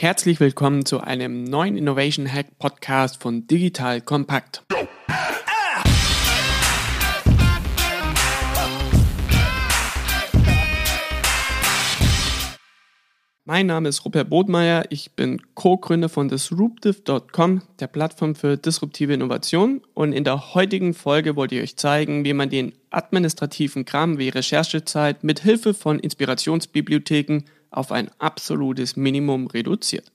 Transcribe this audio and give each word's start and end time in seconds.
Herzlich 0.00 0.38
willkommen 0.38 0.86
zu 0.86 1.00
einem 1.00 1.42
neuen 1.42 1.76
Innovation 1.76 2.32
Hack 2.32 2.56
Podcast 2.60 3.20
von 3.20 3.48
Digital 3.48 4.00
Kompakt. 4.00 4.62
Mein 13.44 13.66
Name 13.66 13.88
ist 13.88 14.04
Rupert 14.04 14.30
Bodmeier, 14.30 14.84
ich 14.90 15.16
bin 15.16 15.42
Co-Gründer 15.54 16.08
von 16.08 16.28
Disruptive.com, 16.28 17.62
der 17.80 17.88
Plattform 17.88 18.36
für 18.36 18.56
disruptive 18.56 19.14
Innovation. 19.14 19.80
Und 19.94 20.12
in 20.12 20.22
der 20.22 20.54
heutigen 20.54 20.94
Folge 20.94 21.34
wollte 21.34 21.56
ich 21.56 21.62
euch 21.62 21.76
zeigen, 21.76 22.24
wie 22.24 22.34
man 22.34 22.50
den 22.50 22.72
administrativen 22.90 23.84
Kram 23.84 24.16
wie 24.18 24.28
Recherchezeit 24.28 25.24
mit 25.24 25.40
Hilfe 25.40 25.74
von 25.74 25.98
Inspirationsbibliotheken 25.98 27.42
auf 27.70 27.92
ein 27.92 28.10
absolutes 28.18 28.96
Minimum 28.96 29.46
reduziert. 29.46 30.10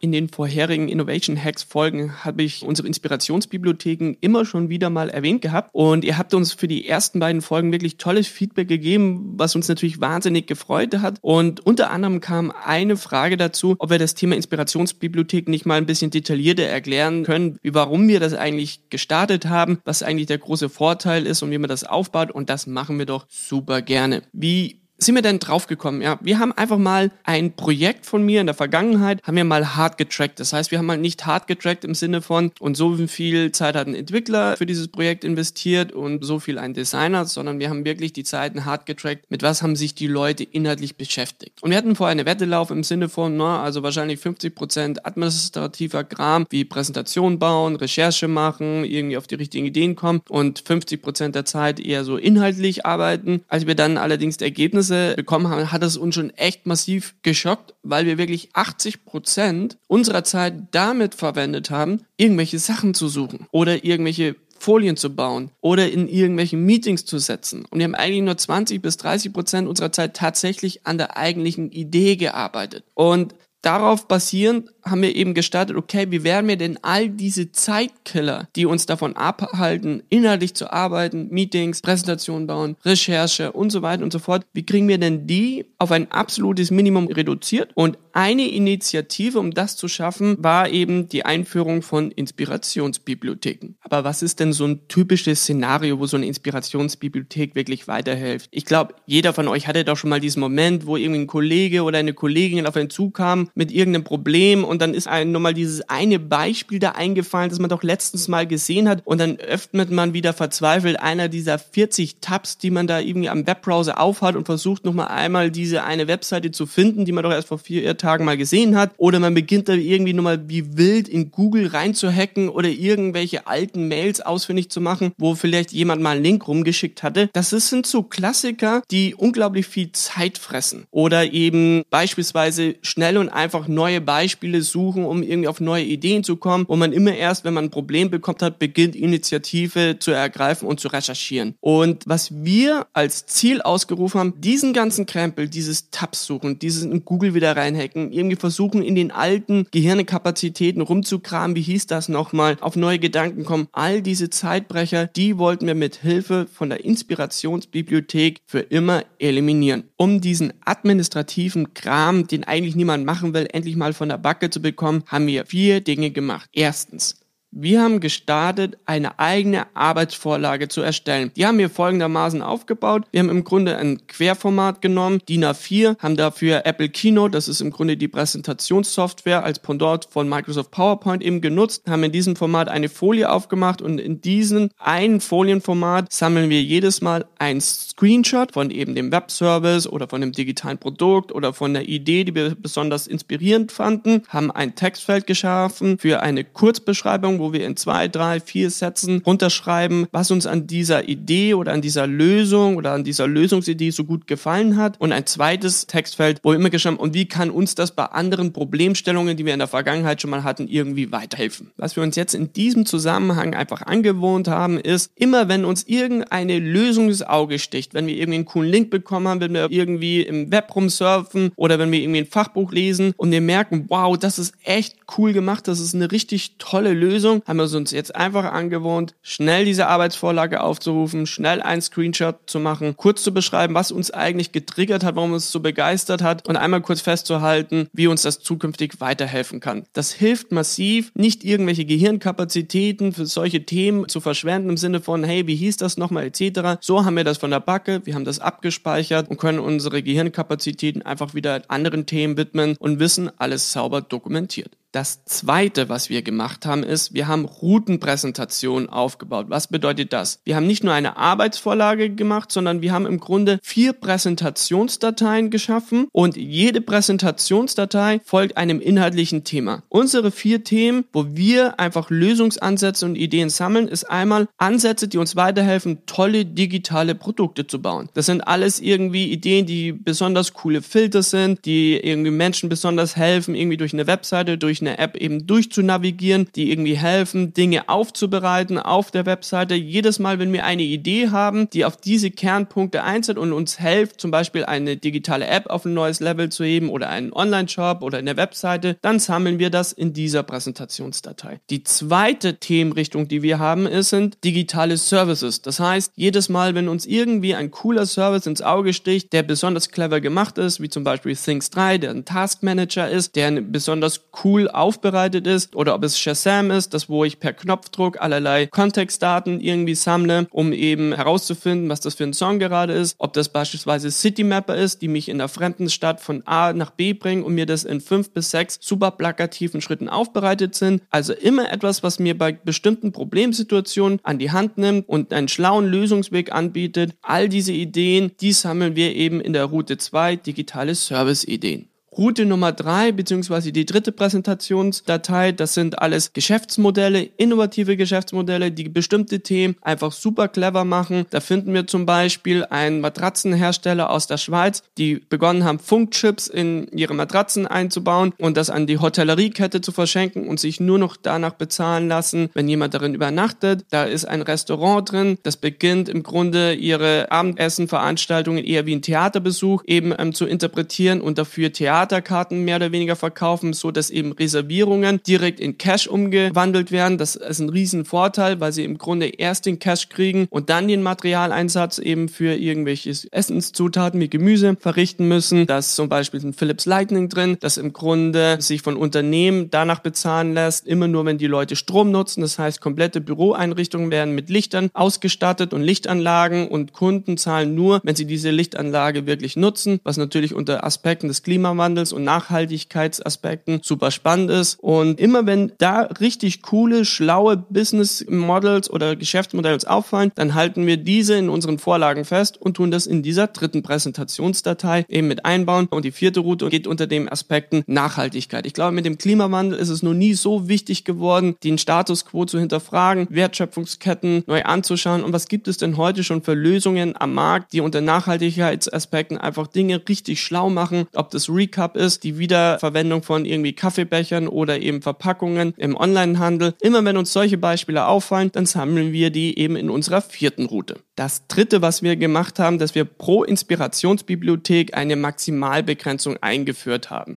In 0.00 0.12
den 0.12 0.28
vorherigen 0.28 0.88
Innovation 0.88 1.42
Hacks 1.42 1.64
Folgen 1.64 2.24
habe 2.24 2.44
ich 2.44 2.62
unsere 2.62 2.86
Inspirationsbibliotheken 2.86 4.14
immer 4.20 4.44
schon 4.44 4.68
wieder 4.68 4.90
mal 4.90 5.10
erwähnt 5.10 5.42
gehabt. 5.42 5.70
Und 5.72 6.04
ihr 6.04 6.16
habt 6.16 6.34
uns 6.34 6.52
für 6.52 6.68
die 6.68 6.86
ersten 6.86 7.18
beiden 7.18 7.42
Folgen 7.42 7.72
wirklich 7.72 7.96
tolles 7.96 8.28
Feedback 8.28 8.68
gegeben, 8.68 9.34
was 9.36 9.56
uns 9.56 9.66
natürlich 9.66 10.00
wahnsinnig 10.00 10.46
gefreut 10.46 10.96
hat. 10.98 11.18
Und 11.20 11.66
unter 11.66 11.90
anderem 11.90 12.20
kam 12.20 12.52
eine 12.64 12.96
Frage 12.96 13.36
dazu, 13.36 13.74
ob 13.80 13.90
wir 13.90 13.98
das 13.98 14.14
Thema 14.14 14.36
Inspirationsbibliothek 14.36 15.48
nicht 15.48 15.66
mal 15.66 15.78
ein 15.78 15.86
bisschen 15.86 16.12
detaillierter 16.12 16.62
erklären 16.64 17.24
können, 17.24 17.58
warum 17.64 18.06
wir 18.06 18.20
das 18.20 18.34
eigentlich 18.34 18.88
gestartet 18.90 19.46
haben, 19.46 19.80
was 19.84 20.04
eigentlich 20.04 20.26
der 20.26 20.38
große 20.38 20.68
Vorteil 20.68 21.26
ist 21.26 21.42
und 21.42 21.50
wie 21.50 21.58
man 21.58 21.68
das 21.68 21.82
aufbaut. 21.82 22.30
Und 22.30 22.50
das 22.50 22.68
machen 22.68 22.98
wir 23.00 23.06
doch 23.06 23.26
super 23.28 23.82
gerne. 23.82 24.22
Wie 24.32 24.77
sind 24.98 25.14
wir 25.14 25.22
denn 25.22 25.38
draufgekommen? 25.38 26.02
Ja, 26.02 26.18
wir 26.20 26.40
haben 26.40 26.52
einfach 26.52 26.76
mal 26.76 27.12
ein 27.22 27.52
Projekt 27.54 28.04
von 28.04 28.24
mir 28.24 28.40
in 28.40 28.46
der 28.46 28.54
Vergangenheit, 28.54 29.22
haben 29.22 29.36
wir 29.36 29.44
mal 29.44 29.76
hart 29.76 29.96
getrackt. 29.96 30.40
Das 30.40 30.52
heißt, 30.52 30.72
wir 30.72 30.78
haben 30.78 30.86
mal 30.86 30.98
nicht 30.98 31.24
hart 31.24 31.46
getrackt 31.46 31.84
im 31.84 31.94
Sinne 31.94 32.20
von, 32.20 32.50
und 32.58 32.76
so 32.76 32.96
viel 33.06 33.52
Zeit 33.52 33.76
hat 33.76 33.86
ein 33.86 33.94
Entwickler 33.94 34.56
für 34.56 34.66
dieses 34.66 34.88
Projekt 34.88 35.22
investiert 35.22 35.92
und 35.92 36.24
so 36.24 36.40
viel 36.40 36.58
ein 36.58 36.74
Designer, 36.74 37.24
sondern 37.26 37.60
wir 37.60 37.70
haben 37.70 37.84
wirklich 37.84 38.12
die 38.12 38.24
Zeiten 38.24 38.64
hart 38.64 38.86
getrackt, 38.86 39.30
mit 39.30 39.42
was 39.44 39.62
haben 39.62 39.76
sich 39.76 39.94
die 39.94 40.08
Leute 40.08 40.42
inhaltlich 40.42 40.96
beschäftigt. 40.96 41.62
Und 41.62 41.70
wir 41.70 41.78
hatten 41.78 41.94
vorher 41.94 42.12
eine 42.12 42.26
Wette 42.26 42.44
laufen 42.44 42.78
im 42.78 42.84
Sinne 42.84 43.08
von, 43.08 43.36
na, 43.36 43.62
also 43.62 43.84
wahrscheinlich 43.84 44.18
50 44.18 44.54
Prozent 44.54 45.06
administrativer 45.06 46.02
Kram, 46.02 46.44
wie 46.50 46.64
Präsentation 46.64 47.38
bauen, 47.38 47.76
Recherche 47.76 48.26
machen, 48.26 48.84
irgendwie 48.84 49.16
auf 49.16 49.28
die 49.28 49.36
richtigen 49.36 49.66
Ideen 49.66 49.94
kommen 49.94 50.22
und 50.28 50.64
50 50.66 51.00
Prozent 51.00 51.34
der 51.36 51.44
Zeit 51.44 51.78
eher 51.78 52.02
so 52.02 52.16
inhaltlich 52.16 52.84
arbeiten. 52.84 53.42
Als 53.46 53.66
wir 53.68 53.76
dann 53.76 53.96
allerdings 53.96 54.38
Ergebnisse 54.38 54.87
Ergebnisse 54.90 55.16
bekommen 55.16 55.48
haben, 55.48 55.72
hat 55.72 55.82
es 55.82 55.96
uns 55.96 56.14
schon 56.14 56.30
echt 56.30 56.66
massiv 56.66 57.14
geschockt, 57.22 57.74
weil 57.82 58.06
wir 58.06 58.18
wirklich 58.18 58.50
80 58.54 59.04
Prozent 59.04 59.78
unserer 59.86 60.24
Zeit 60.24 60.54
damit 60.70 61.14
verwendet 61.14 61.70
haben, 61.70 62.02
irgendwelche 62.16 62.58
Sachen 62.58 62.94
zu 62.94 63.08
suchen 63.08 63.46
oder 63.50 63.84
irgendwelche 63.84 64.36
Folien 64.58 64.96
zu 64.96 65.14
bauen 65.14 65.50
oder 65.60 65.90
in 65.90 66.08
irgendwelchen 66.08 66.64
Meetings 66.64 67.04
zu 67.04 67.18
setzen. 67.18 67.64
Und 67.70 67.78
wir 67.78 67.84
haben 67.84 67.94
eigentlich 67.94 68.22
nur 68.22 68.36
20 68.36 68.82
bis 68.82 68.96
30 68.96 69.32
Prozent 69.32 69.68
unserer 69.68 69.92
Zeit 69.92 70.14
tatsächlich 70.14 70.84
an 70.84 70.98
der 70.98 71.16
eigentlichen 71.16 71.70
Idee 71.70 72.16
gearbeitet. 72.16 72.84
Und 72.94 73.34
darauf 73.62 74.08
basierend 74.08 74.70
haben 74.90 75.02
wir 75.02 75.14
eben 75.14 75.34
gestartet, 75.34 75.76
okay, 75.76 76.06
wie 76.10 76.24
werden 76.24 76.48
wir 76.48 76.56
denn 76.56 76.78
all 76.82 77.08
diese 77.08 77.52
Zeitkiller, 77.52 78.48
die 78.56 78.66
uns 78.66 78.86
davon 78.86 79.16
abhalten, 79.16 80.02
inhaltlich 80.08 80.54
zu 80.54 80.72
arbeiten, 80.72 81.28
Meetings, 81.30 81.82
Präsentationen 81.82 82.46
bauen, 82.46 82.76
Recherche 82.84 83.52
und 83.52 83.70
so 83.70 83.82
weiter 83.82 84.02
und 84.02 84.12
so 84.12 84.18
fort, 84.18 84.46
wie 84.52 84.64
kriegen 84.64 84.88
wir 84.88 84.98
denn 84.98 85.26
die 85.26 85.66
auf 85.78 85.92
ein 85.92 86.10
absolutes 86.10 86.70
Minimum 86.70 87.06
reduziert? 87.08 87.70
Und 87.74 87.98
eine 88.12 88.48
Initiative, 88.48 89.38
um 89.38 89.52
das 89.52 89.76
zu 89.76 89.86
schaffen, 89.86 90.36
war 90.42 90.68
eben 90.70 91.08
die 91.08 91.24
Einführung 91.24 91.82
von 91.82 92.10
Inspirationsbibliotheken. 92.10 93.76
Aber 93.80 94.02
was 94.02 94.22
ist 94.22 94.40
denn 94.40 94.52
so 94.52 94.64
ein 94.64 94.88
typisches 94.88 95.42
Szenario, 95.42 96.00
wo 96.00 96.06
so 96.06 96.16
eine 96.16 96.26
Inspirationsbibliothek 96.26 97.54
wirklich 97.54 97.86
weiterhilft? 97.86 98.48
Ich 98.50 98.64
glaube, 98.64 98.94
jeder 99.06 99.32
von 99.32 99.46
euch 99.46 99.68
hatte 99.68 99.84
doch 99.84 99.96
schon 99.96 100.10
mal 100.10 100.18
diesen 100.18 100.40
Moment, 100.40 100.86
wo 100.86 100.96
irgendwie 100.96 101.20
ein 101.20 101.26
Kollege 101.28 101.84
oder 101.84 101.98
eine 101.98 102.12
Kollegin 102.12 102.66
auf 102.66 102.76
einen 102.76 102.90
zukam 102.90 103.50
mit 103.54 103.70
irgendeinem 103.70 104.02
Problem 104.04 104.64
und 104.64 104.77
dann 104.80 104.94
ist 104.94 105.08
einem 105.08 105.32
nochmal 105.32 105.54
dieses 105.54 105.88
eine 105.88 106.18
Beispiel 106.18 106.78
da 106.78 106.92
eingefallen, 106.92 107.50
das 107.50 107.58
man 107.58 107.70
doch 107.70 107.82
letztens 107.82 108.28
mal 108.28 108.46
gesehen 108.46 108.88
hat 108.88 109.02
und 109.04 109.20
dann 109.20 109.36
öffnet 109.36 109.90
man 109.90 110.14
wieder 110.14 110.32
verzweifelt 110.32 111.00
einer 111.00 111.28
dieser 111.28 111.58
40 111.58 112.16
Tabs, 112.20 112.58
die 112.58 112.70
man 112.70 112.86
da 112.86 113.00
irgendwie 113.00 113.28
am 113.28 113.46
Webbrowser 113.46 114.00
aufhat 114.00 114.36
und 114.36 114.46
versucht 114.46 114.84
nochmal 114.84 115.08
einmal 115.08 115.50
diese 115.50 115.84
eine 115.84 116.08
Webseite 116.08 116.50
zu 116.50 116.66
finden, 116.66 117.04
die 117.04 117.12
man 117.12 117.24
doch 117.24 117.32
erst 117.32 117.48
vor 117.48 117.58
vier 117.58 117.96
Tagen 117.96 118.24
mal 118.24 118.36
gesehen 118.36 118.76
hat. 118.76 118.92
Oder 118.96 119.20
man 119.20 119.34
beginnt 119.34 119.68
da 119.68 119.74
irgendwie 119.74 120.12
nochmal 120.12 120.48
wie 120.48 120.76
wild 120.76 121.08
in 121.08 121.30
Google 121.30 121.66
reinzuhacken 121.66 122.48
oder 122.48 122.68
irgendwelche 122.68 123.46
alten 123.46 123.88
Mails 123.88 124.20
ausfindig 124.20 124.70
zu 124.70 124.80
machen, 124.80 125.12
wo 125.18 125.34
vielleicht 125.34 125.72
jemand 125.72 126.02
mal 126.02 126.16
einen 126.16 126.24
Link 126.24 126.46
rumgeschickt 126.46 127.02
hatte. 127.02 127.30
Das 127.32 127.50
sind 127.50 127.86
so 127.86 128.02
Klassiker, 128.02 128.82
die 128.90 129.14
unglaublich 129.14 129.66
viel 129.66 129.92
Zeit 129.92 130.38
fressen. 130.38 130.86
Oder 130.90 131.32
eben 131.32 131.82
beispielsweise 131.90 132.76
schnell 132.82 133.18
und 133.18 133.28
einfach 133.28 133.68
neue 133.68 134.00
Beispiele 134.00 134.62
suchen, 134.70 135.04
um 135.04 135.22
irgendwie 135.22 135.48
auf 135.48 135.60
neue 135.60 135.84
Ideen 135.84 136.24
zu 136.24 136.36
kommen, 136.36 136.64
wo 136.68 136.76
man 136.76 136.92
immer 136.92 137.14
erst, 137.14 137.44
wenn 137.44 137.54
man 137.54 137.64
ein 137.64 137.70
Problem 137.70 138.10
bekommt 138.10 138.42
hat, 138.42 138.58
beginnt 138.58 138.96
Initiative 138.96 139.98
zu 139.98 140.10
ergreifen 140.10 140.68
und 140.68 140.80
zu 140.80 140.88
recherchieren. 140.88 141.54
Und 141.60 142.04
was 142.06 142.44
wir 142.44 142.86
als 142.92 143.26
Ziel 143.26 143.62
ausgerufen 143.62 144.20
haben, 144.20 144.40
diesen 144.40 144.72
ganzen 144.72 145.06
Krempel, 145.06 145.48
dieses 145.48 145.90
Tabs 145.90 146.26
suchen, 146.26 146.58
dieses 146.58 146.84
in 146.84 147.04
Google 147.04 147.34
wieder 147.34 147.56
reinhacken, 147.56 148.12
irgendwie 148.12 148.36
versuchen, 148.36 148.82
in 148.82 148.94
den 148.94 149.10
alten 149.10 149.66
Gehirnekapazitäten 149.70 150.82
rumzukramen, 150.82 151.56
wie 151.56 151.62
hieß 151.62 151.86
das 151.86 152.08
nochmal, 152.08 152.56
auf 152.60 152.76
neue 152.76 152.98
Gedanken 152.98 153.44
kommen. 153.44 153.68
All 153.72 154.02
diese 154.02 154.30
Zeitbrecher, 154.30 155.06
die 155.06 155.38
wollten 155.38 155.66
wir 155.66 155.74
mit 155.74 155.96
Hilfe 155.96 156.46
von 156.52 156.68
der 156.68 156.84
Inspirationsbibliothek 156.84 158.38
für 158.46 158.60
immer 158.60 159.04
eliminieren. 159.18 159.84
Um 159.96 160.20
diesen 160.20 160.52
administrativen 160.64 161.74
Kram, 161.74 162.26
den 162.26 162.44
eigentlich 162.44 162.76
niemand 162.76 163.04
machen 163.04 163.34
will, 163.34 163.48
endlich 163.52 163.76
mal 163.76 163.92
von 163.92 164.08
der 164.08 164.18
Backe 164.18 164.47
zu 164.50 164.60
bekommen, 164.60 165.04
haben 165.06 165.26
wir 165.26 165.46
vier 165.46 165.80
Dinge 165.80 166.10
gemacht. 166.10 166.48
Erstens, 166.52 167.17
wir 167.50 167.80
haben 167.80 168.00
gestartet, 168.00 168.76
eine 168.84 169.18
eigene 169.18 169.74
Arbeitsvorlage 169.74 170.68
zu 170.68 170.82
erstellen. 170.82 171.32
Die 171.34 171.46
haben 171.46 171.56
wir 171.56 171.70
folgendermaßen 171.70 172.42
aufgebaut. 172.42 173.06
Wir 173.10 173.20
haben 173.20 173.30
im 173.30 173.42
Grunde 173.42 173.78
ein 173.78 174.06
Querformat 174.06 174.82
genommen, 174.82 175.20
DIN 175.26 175.44
A4, 175.44 175.98
haben 175.98 176.16
dafür 176.16 176.66
Apple 176.66 176.90
Keynote, 176.90 177.30
das 177.30 177.48
ist 177.48 177.62
im 177.62 177.70
Grunde 177.70 177.96
die 177.96 178.08
Präsentationssoftware 178.08 179.44
als 179.44 179.60
Pendant 179.60 180.06
von 180.10 180.28
Microsoft 180.28 180.72
PowerPoint 180.72 181.22
eben 181.22 181.40
genutzt, 181.40 181.84
haben 181.88 182.04
in 182.04 182.12
diesem 182.12 182.36
Format 182.36 182.68
eine 182.68 182.90
Folie 182.90 183.30
aufgemacht 183.30 183.80
und 183.80 183.98
in 183.98 184.20
diesem 184.20 184.68
einen 184.78 185.20
Folienformat 185.20 186.12
sammeln 186.12 186.50
wir 186.50 186.62
jedes 186.62 187.00
Mal 187.00 187.26
ein 187.38 187.62
Screenshot 187.62 188.52
von 188.52 188.70
eben 188.70 188.94
dem 188.94 189.10
Webservice 189.10 189.86
oder 189.86 190.06
von 190.06 190.20
dem 190.20 190.32
digitalen 190.32 190.78
Produkt 190.78 191.32
oder 191.32 191.54
von 191.54 191.72
der 191.72 191.88
Idee, 191.88 192.24
die 192.24 192.34
wir 192.34 192.54
besonders 192.54 193.06
inspirierend 193.06 193.72
fanden, 193.72 194.22
haben 194.28 194.50
ein 194.50 194.74
Textfeld 194.74 195.26
geschaffen 195.26 195.98
für 195.98 196.20
eine 196.20 196.44
Kurzbeschreibung 196.44 197.37
wo 197.38 197.52
wir 197.52 197.66
in 197.66 197.76
zwei, 197.76 198.08
drei, 198.08 198.40
vier 198.40 198.70
Sätzen 198.70 199.22
runterschreiben, 199.24 200.06
was 200.12 200.30
uns 200.30 200.46
an 200.46 200.66
dieser 200.66 201.08
Idee 201.08 201.54
oder 201.54 201.72
an 201.72 201.82
dieser 201.82 202.06
Lösung 202.06 202.76
oder 202.76 202.92
an 202.92 203.04
dieser 203.04 203.26
Lösungsidee 203.26 203.90
so 203.90 204.04
gut 204.04 204.26
gefallen 204.26 204.76
hat. 204.76 205.00
Und 205.00 205.12
ein 205.12 205.26
zweites 205.26 205.86
Textfeld, 205.86 206.40
wo 206.42 206.50
wir 206.50 206.56
immer 206.56 206.70
geschrieben 206.70 206.96
und 206.96 207.14
wie 207.14 207.26
kann 207.26 207.50
uns 207.50 207.74
das 207.74 207.92
bei 207.92 208.04
anderen 208.04 208.52
Problemstellungen, 208.52 209.36
die 209.36 209.44
wir 209.44 209.52
in 209.52 209.58
der 209.58 209.68
Vergangenheit 209.68 210.20
schon 210.20 210.30
mal 210.30 210.44
hatten, 210.44 210.68
irgendwie 210.68 211.12
weiterhelfen. 211.12 211.70
Was 211.76 211.96
wir 211.96 212.02
uns 212.02 212.16
jetzt 212.16 212.34
in 212.34 212.52
diesem 212.52 212.86
Zusammenhang 212.86 213.54
einfach 213.54 213.82
angewohnt 213.82 214.48
haben, 214.48 214.78
ist, 214.78 215.10
immer 215.16 215.48
wenn 215.48 215.64
uns 215.64 215.84
irgendeine 215.84 216.58
Lösung 216.58 217.08
ins 217.08 217.22
Auge 217.22 217.58
sticht, 217.58 217.94
wenn 217.94 218.06
wir 218.06 218.16
irgendwie 218.16 218.36
einen 218.36 218.44
coolen 218.44 218.70
Link 218.70 218.90
bekommen 218.90 219.28
haben, 219.28 219.40
wenn 219.40 219.54
wir 219.54 219.70
irgendwie 219.70 220.22
im 220.22 220.50
Web 220.50 220.74
rumsurfen 220.74 221.52
oder 221.56 221.78
wenn 221.78 221.92
wir 221.92 222.00
irgendwie 222.00 222.20
ein 222.20 222.26
Fachbuch 222.26 222.72
lesen 222.72 223.12
und 223.16 223.30
wir 223.30 223.40
merken, 223.40 223.86
wow, 223.88 224.16
das 224.18 224.38
ist 224.38 224.54
echt 224.64 224.96
cool 225.16 225.32
gemacht, 225.32 225.68
das 225.68 225.80
ist 225.80 225.94
eine 225.94 226.10
richtig 226.10 226.56
tolle 226.58 226.92
Lösung, 226.92 227.27
Lösung 227.28 227.42
haben 227.46 227.58
wir 227.58 227.76
uns 227.76 227.90
jetzt 227.90 228.14
einfach 228.16 228.44
angewohnt, 228.44 229.14
schnell 229.22 229.64
diese 229.64 229.86
Arbeitsvorlage 229.86 230.62
aufzurufen, 230.62 231.26
schnell 231.26 231.60
einen 231.60 231.82
Screenshot 231.82 232.36
zu 232.46 232.58
machen, 232.58 232.96
kurz 232.96 233.22
zu 233.22 233.34
beschreiben, 233.34 233.74
was 233.74 233.92
uns 233.92 234.10
eigentlich 234.10 234.52
getriggert 234.52 235.04
hat, 235.04 235.16
warum 235.16 235.32
uns 235.32 235.50
so 235.52 235.60
begeistert 235.60 236.22
hat 236.22 236.48
und 236.48 236.56
einmal 236.56 236.80
kurz 236.80 237.00
festzuhalten, 237.00 237.88
wie 237.92 238.06
uns 238.06 238.22
das 238.22 238.40
zukünftig 238.40 239.00
weiterhelfen 239.00 239.60
kann. 239.60 239.84
Das 239.92 240.12
hilft 240.12 240.52
massiv, 240.52 241.12
nicht 241.14 241.44
irgendwelche 241.44 241.84
Gehirnkapazitäten 241.84 243.12
für 243.12 243.26
solche 243.26 243.64
Themen 243.64 244.08
zu 244.08 244.20
verschwenden 244.20 244.70
im 244.70 244.76
Sinne 244.76 245.00
von, 245.00 245.24
hey, 245.24 245.46
wie 245.46 245.56
hieß 245.56 245.76
das 245.76 245.98
nochmal 245.98 246.24
etc. 246.24 246.78
So 246.80 247.04
haben 247.04 247.16
wir 247.16 247.24
das 247.24 247.38
von 247.38 247.50
der 247.50 247.60
Backe, 247.60 248.00
wir 248.04 248.14
haben 248.14 248.24
das 248.24 248.38
abgespeichert 248.38 249.28
und 249.28 249.38
können 249.38 249.58
unsere 249.58 250.02
Gehirnkapazitäten 250.02 251.02
einfach 251.02 251.34
wieder 251.34 251.62
anderen 251.68 252.06
Themen 252.06 252.36
widmen 252.36 252.76
und 252.78 253.00
wissen, 253.00 253.30
alles 253.38 253.72
sauber 253.72 254.00
dokumentiert. 254.00 254.70
Das 254.90 255.22
zweite, 255.26 255.90
was 255.90 256.08
wir 256.08 256.22
gemacht 256.22 256.64
haben, 256.64 256.82
ist, 256.82 257.12
wir 257.12 257.28
haben 257.28 257.44
Routenpräsentationen 257.44 258.88
aufgebaut. 258.88 259.46
Was 259.50 259.66
bedeutet 259.66 260.14
das? 260.14 260.40
Wir 260.44 260.56
haben 260.56 260.66
nicht 260.66 260.82
nur 260.82 260.94
eine 260.94 261.18
Arbeitsvorlage 261.18 262.08
gemacht, 262.08 262.50
sondern 262.50 262.80
wir 262.80 262.92
haben 262.92 263.04
im 263.04 263.20
Grunde 263.20 263.58
vier 263.62 263.92
Präsentationsdateien 263.92 265.50
geschaffen 265.50 266.08
und 266.10 266.38
jede 266.38 266.80
Präsentationsdatei 266.80 268.22
folgt 268.24 268.56
einem 268.56 268.80
inhaltlichen 268.80 269.44
Thema. 269.44 269.82
Unsere 269.90 270.30
vier 270.30 270.64
Themen, 270.64 271.04
wo 271.12 271.36
wir 271.36 271.78
einfach 271.78 272.08
Lösungsansätze 272.08 273.04
und 273.04 273.16
Ideen 273.16 273.50
sammeln, 273.50 273.88
ist 273.88 274.04
einmal 274.04 274.48
Ansätze, 274.56 275.06
die 275.06 275.18
uns 275.18 275.36
weiterhelfen, 275.36 276.06
tolle 276.06 276.46
digitale 276.46 277.14
Produkte 277.14 277.66
zu 277.66 277.82
bauen. 277.82 278.08
Das 278.14 278.24
sind 278.24 278.40
alles 278.40 278.80
irgendwie 278.80 279.30
Ideen, 279.30 279.66
die 279.66 279.92
besonders 279.92 280.54
coole 280.54 280.80
Filter 280.80 281.22
sind, 281.22 281.66
die 281.66 281.94
irgendwie 281.94 282.30
Menschen 282.30 282.70
besonders 282.70 283.16
helfen, 283.16 283.54
irgendwie 283.54 283.76
durch 283.76 283.92
eine 283.92 284.06
Webseite, 284.06 284.56
durch 284.56 284.77
durch 284.78 284.88
eine 284.88 284.98
App 284.98 285.16
eben 285.16 285.46
durchzunavigieren, 285.46 286.48
die 286.54 286.70
irgendwie 286.70 286.96
helfen, 286.96 287.52
Dinge 287.52 287.88
aufzubereiten 287.88 288.78
auf 288.78 289.10
der 289.10 289.26
Webseite. 289.26 289.74
Jedes 289.74 290.18
Mal, 290.18 290.38
wenn 290.38 290.52
wir 290.52 290.64
eine 290.64 290.82
Idee 290.82 291.30
haben, 291.30 291.68
die 291.70 291.84
auf 291.84 291.96
diese 291.96 292.30
Kernpunkte 292.30 293.02
einzahlt 293.02 293.38
und 293.38 293.52
uns 293.52 293.78
hilft, 293.78 294.20
zum 294.20 294.30
Beispiel 294.30 294.64
eine 294.64 294.96
digitale 294.96 295.46
App 295.46 295.68
auf 295.68 295.84
ein 295.84 295.94
neues 295.94 296.20
Level 296.20 296.48
zu 296.50 296.64
heben 296.64 296.90
oder 296.90 297.08
einen 297.08 297.32
Online-Shop 297.32 298.02
oder 298.02 298.18
eine 298.18 298.36
Webseite, 298.36 298.96
dann 299.02 299.18
sammeln 299.18 299.58
wir 299.58 299.70
das 299.70 299.92
in 299.92 300.12
dieser 300.12 300.42
Präsentationsdatei. 300.42 301.60
Die 301.70 301.82
zweite 301.82 302.56
Themenrichtung, 302.56 303.28
die 303.28 303.42
wir 303.42 303.58
haben, 303.58 303.86
ist, 303.86 304.10
sind 304.10 304.44
digitale 304.44 304.96
Services. 304.96 305.62
Das 305.62 305.80
heißt, 305.80 306.12
jedes 306.16 306.48
Mal, 306.48 306.74
wenn 306.74 306.88
uns 306.88 307.06
irgendwie 307.06 307.54
ein 307.54 307.70
cooler 307.70 308.06
Service 308.06 308.46
ins 308.46 308.62
Auge 308.62 308.92
sticht, 308.92 309.32
der 309.32 309.42
besonders 309.42 309.90
clever 309.90 310.20
gemacht 310.20 310.58
ist, 310.58 310.80
wie 310.80 310.88
zum 310.88 311.04
Beispiel 311.04 311.34
Things 311.34 311.70
3, 311.70 311.98
der 311.98 312.10
ein 312.10 312.24
Task 312.24 312.62
Manager 312.62 313.08
ist, 313.08 313.36
der 313.36 313.48
besonders 313.60 314.22
cool 314.44 314.67
aufbereitet 314.68 315.46
ist 315.46 315.74
oder 315.74 315.94
ob 315.94 316.04
es 316.04 316.18
Shazam 316.18 316.70
ist, 316.70 316.94
das 316.94 317.08
wo 317.08 317.24
ich 317.24 317.40
per 317.40 317.52
Knopfdruck 317.52 318.20
allerlei 318.20 318.66
Kontextdaten 318.66 319.60
irgendwie 319.60 319.94
sammle, 319.94 320.46
um 320.50 320.72
eben 320.72 321.12
herauszufinden, 321.14 321.88
was 321.88 322.00
das 322.00 322.14
für 322.14 322.24
ein 322.24 322.32
Song 322.32 322.58
gerade 322.58 322.92
ist, 322.92 323.16
ob 323.18 323.32
das 323.32 323.48
beispielsweise 323.48 324.10
Citymapper 324.10 324.76
ist, 324.76 325.02
die 325.02 325.08
mich 325.08 325.28
in 325.28 325.38
der 325.38 325.48
fremden 325.48 325.90
Stadt 325.90 326.20
von 326.20 326.42
A 326.46 326.72
nach 326.72 326.90
B 326.90 327.12
bringen 327.12 327.42
und 327.42 327.54
mir 327.54 327.66
das 327.66 327.84
in 327.84 328.00
fünf 328.00 328.30
bis 328.30 328.50
sechs 328.50 328.78
super 328.80 329.10
plakativen 329.10 329.80
Schritten 329.80 330.08
aufbereitet 330.08 330.74
sind. 330.74 331.02
Also 331.10 331.32
immer 331.32 331.70
etwas, 331.70 332.02
was 332.02 332.18
mir 332.18 332.36
bei 332.36 332.52
bestimmten 332.52 333.12
Problemsituationen 333.12 334.20
an 334.22 334.38
die 334.38 334.50
Hand 334.50 334.78
nimmt 334.78 335.08
und 335.08 335.32
einen 335.32 335.48
schlauen 335.48 335.86
Lösungsweg 335.86 336.52
anbietet. 336.52 337.14
All 337.22 337.48
diese 337.48 337.72
Ideen, 337.72 338.32
die 338.40 338.52
sammeln 338.52 338.96
wir 338.96 339.14
eben 339.14 339.40
in 339.40 339.52
der 339.52 339.64
Route 339.64 339.98
2 339.98 340.36
digitale 340.36 340.94
Service-Ideen. 340.94 341.88
Route 342.18 342.46
Nummer 342.46 342.72
drei 342.72 343.12
beziehungsweise 343.12 343.70
die 343.70 343.86
dritte 343.86 344.10
Präsentationsdatei, 344.10 345.52
das 345.52 345.74
sind 345.74 346.00
alles 346.00 346.32
Geschäftsmodelle, 346.32 347.22
innovative 347.36 347.96
Geschäftsmodelle, 347.96 348.72
die 348.72 348.88
bestimmte 348.88 349.38
Themen 349.38 349.76
einfach 349.82 350.10
super 350.10 350.48
clever 350.48 350.84
machen. 350.84 351.26
Da 351.30 351.38
finden 351.38 351.72
wir 351.74 351.86
zum 351.86 352.06
Beispiel 352.06 352.64
einen 352.64 353.00
Matratzenhersteller 353.00 354.10
aus 354.10 354.26
der 354.26 354.36
Schweiz, 354.36 354.82
die 354.98 355.20
begonnen 355.28 355.62
haben, 355.62 355.78
Funkchips 355.78 356.48
in 356.48 356.88
ihre 356.88 357.14
Matratzen 357.14 357.68
einzubauen 357.68 358.34
und 358.36 358.56
das 358.56 358.68
an 358.68 358.88
die 358.88 358.98
Hotelleriekette 358.98 359.80
zu 359.80 359.92
verschenken 359.92 360.48
und 360.48 360.58
sich 360.58 360.80
nur 360.80 360.98
noch 360.98 361.16
danach 361.16 361.54
bezahlen 361.54 362.08
lassen, 362.08 362.50
wenn 362.52 362.68
jemand 362.68 362.94
darin 362.94 363.14
übernachtet. 363.14 363.84
Da 363.90 364.02
ist 364.02 364.24
ein 364.24 364.42
Restaurant 364.42 365.12
drin, 365.12 365.38
das 365.44 365.56
beginnt 365.56 366.08
im 366.08 366.24
Grunde 366.24 366.74
ihre 366.74 367.30
Abendessenveranstaltungen 367.30 368.64
eher 368.64 368.86
wie 368.86 368.96
ein 368.96 369.02
Theaterbesuch 369.02 369.84
eben 369.86 370.12
ähm, 370.18 370.34
zu 370.34 370.46
interpretieren 370.46 371.20
und 371.20 371.38
dafür 371.38 371.72
Theater 371.72 372.07
Starterkarten 372.08 372.64
mehr 372.64 372.76
oder 372.76 372.90
weniger 372.90 373.16
verkaufen, 373.16 373.74
so 373.74 373.90
dass 373.90 374.08
eben 374.08 374.32
Reservierungen 374.32 375.20
direkt 375.26 375.60
in 375.60 375.76
Cash 375.76 376.06
umgewandelt 376.06 376.90
werden. 376.90 377.18
Das 377.18 377.36
ist 377.36 377.58
ein 377.58 377.68
riesen 377.68 378.06
Vorteil, 378.06 378.60
weil 378.60 378.72
sie 378.72 378.84
im 378.84 378.96
Grunde 378.96 379.26
erst 379.26 379.66
den 379.66 379.78
Cash 379.78 380.08
kriegen 380.08 380.46
und 380.48 380.70
dann 380.70 380.88
den 380.88 381.02
Materialeinsatz 381.02 381.98
eben 381.98 382.30
für 382.30 382.54
irgendwelche 382.54 383.10
Essenszutaten 383.30 384.18
wie 384.20 384.28
Gemüse 384.30 384.74
verrichten 384.80 385.28
müssen. 385.28 385.66
Da 385.66 385.78
ist 385.78 385.96
zum 385.96 386.08
Beispiel 386.08 386.40
ein 386.40 386.54
Philips 386.54 386.86
Lightning 386.86 387.28
drin, 387.28 387.58
das 387.60 387.76
im 387.76 387.92
Grunde 387.92 388.56
sich 388.60 388.80
von 388.80 388.96
Unternehmen 388.96 389.70
danach 389.70 389.98
bezahlen 389.98 390.54
lässt, 390.54 390.86
immer 390.86 391.08
nur 391.08 391.26
wenn 391.26 391.36
die 391.36 391.46
Leute 391.46 391.76
Strom 391.76 392.10
nutzen. 392.10 392.40
Das 392.40 392.58
heißt, 392.58 392.80
komplette 392.80 393.20
Büroeinrichtungen 393.20 394.10
werden 394.10 394.34
mit 394.34 394.48
Lichtern 394.48 394.88
ausgestattet 394.94 395.74
und 395.74 395.82
Lichtanlagen 395.82 396.68
und 396.68 396.94
Kunden 396.94 397.36
zahlen 397.36 397.74
nur, 397.74 398.00
wenn 398.02 398.16
sie 398.16 398.24
diese 398.24 398.50
Lichtanlage 398.50 399.26
wirklich 399.26 399.56
nutzen, 399.56 400.00
was 400.04 400.16
natürlich 400.16 400.54
unter 400.54 400.84
Aspekten 400.84 401.28
des 401.28 401.42
Klimawandels 401.42 401.97
Klimawandels 401.98 402.12
und 402.12 402.24
Nachhaltigkeitsaspekten 402.24 403.80
super 403.82 404.10
spannend 404.10 404.50
ist. 404.50 404.78
Und 404.80 405.20
immer 405.20 405.46
wenn 405.46 405.72
da 405.78 406.02
richtig 406.20 406.62
coole, 406.62 407.04
schlaue 407.04 407.56
Business 407.56 408.24
Models 408.28 408.90
oder 408.90 409.16
Geschäftsmodelle 409.16 409.78
auffallen, 409.86 410.32
dann 410.34 410.54
halten 410.54 410.86
wir 410.86 410.96
diese 410.96 411.34
in 411.34 411.48
unseren 411.48 411.78
Vorlagen 411.78 412.24
fest 412.24 412.60
und 412.60 412.74
tun 412.74 412.90
das 412.90 413.06
in 413.06 413.22
dieser 413.22 413.48
dritten 413.48 413.82
Präsentationsdatei 413.82 415.04
eben 415.08 415.28
mit 415.28 415.44
einbauen. 415.44 415.86
Und 415.90 416.04
die 416.04 416.12
vierte 416.12 416.40
Route 416.40 416.68
geht 416.68 416.86
unter 416.86 417.06
dem 417.06 417.30
Aspekten 417.30 417.82
Nachhaltigkeit. 417.86 418.66
Ich 418.66 418.74
glaube, 418.74 418.92
mit 418.92 419.04
dem 419.04 419.18
Klimawandel 419.18 419.78
ist 419.78 419.88
es 419.88 420.02
noch 420.02 420.14
nie 420.14 420.34
so 420.34 420.68
wichtig 420.68 421.04
geworden, 421.04 421.56
den 421.64 421.78
Status 421.78 422.24
quo 422.24 422.44
zu 422.44 422.58
hinterfragen, 422.58 423.26
Wertschöpfungsketten 423.30 424.44
neu 424.46 424.62
anzuschauen 424.62 425.22
und 425.22 425.32
was 425.32 425.48
gibt 425.48 425.68
es 425.68 425.78
denn 425.78 425.96
heute 425.96 426.24
schon 426.24 426.42
für 426.42 426.54
Lösungen 426.54 427.14
am 427.18 427.34
Markt, 427.34 427.72
die 427.72 427.80
unter 427.80 428.00
Nachhaltigkeitsaspekten 428.00 429.38
einfach 429.38 429.66
Dinge 429.66 430.02
richtig 430.08 430.40
schlau 430.40 430.70
machen, 430.70 431.06
ob 431.14 431.30
das 431.30 431.48
Recap 431.48 431.77
Cup 431.78 431.96
ist, 431.96 432.24
die 432.24 432.38
Wiederverwendung 432.38 433.22
von 433.22 433.44
irgendwie 433.44 433.72
Kaffeebechern 433.72 434.48
oder 434.48 434.80
eben 434.80 435.00
Verpackungen 435.00 435.74
im 435.76 435.96
Onlinehandel. 435.96 436.74
Immer 436.80 437.04
wenn 437.04 437.16
uns 437.16 437.32
solche 437.32 437.56
Beispiele 437.56 438.04
auffallen, 438.04 438.50
dann 438.50 438.66
sammeln 438.66 439.12
wir 439.12 439.30
die 439.30 439.56
eben 439.56 439.76
in 439.76 439.88
unserer 439.88 440.20
vierten 440.20 440.66
Route. 440.66 440.98
Das 441.14 441.46
dritte, 441.46 441.80
was 441.80 442.02
wir 442.02 442.16
gemacht 442.16 442.58
haben, 442.58 442.80
dass 442.80 442.96
wir 442.96 443.04
pro 443.04 443.44
Inspirationsbibliothek 443.44 444.96
eine 444.96 445.14
Maximalbegrenzung 445.14 446.38
eingeführt 446.40 447.10
haben. 447.10 447.36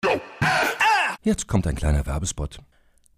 Jetzt 1.22 1.46
kommt 1.46 1.66
ein 1.66 1.75
kleiner 1.75 2.06
Werbespot. 2.06 2.60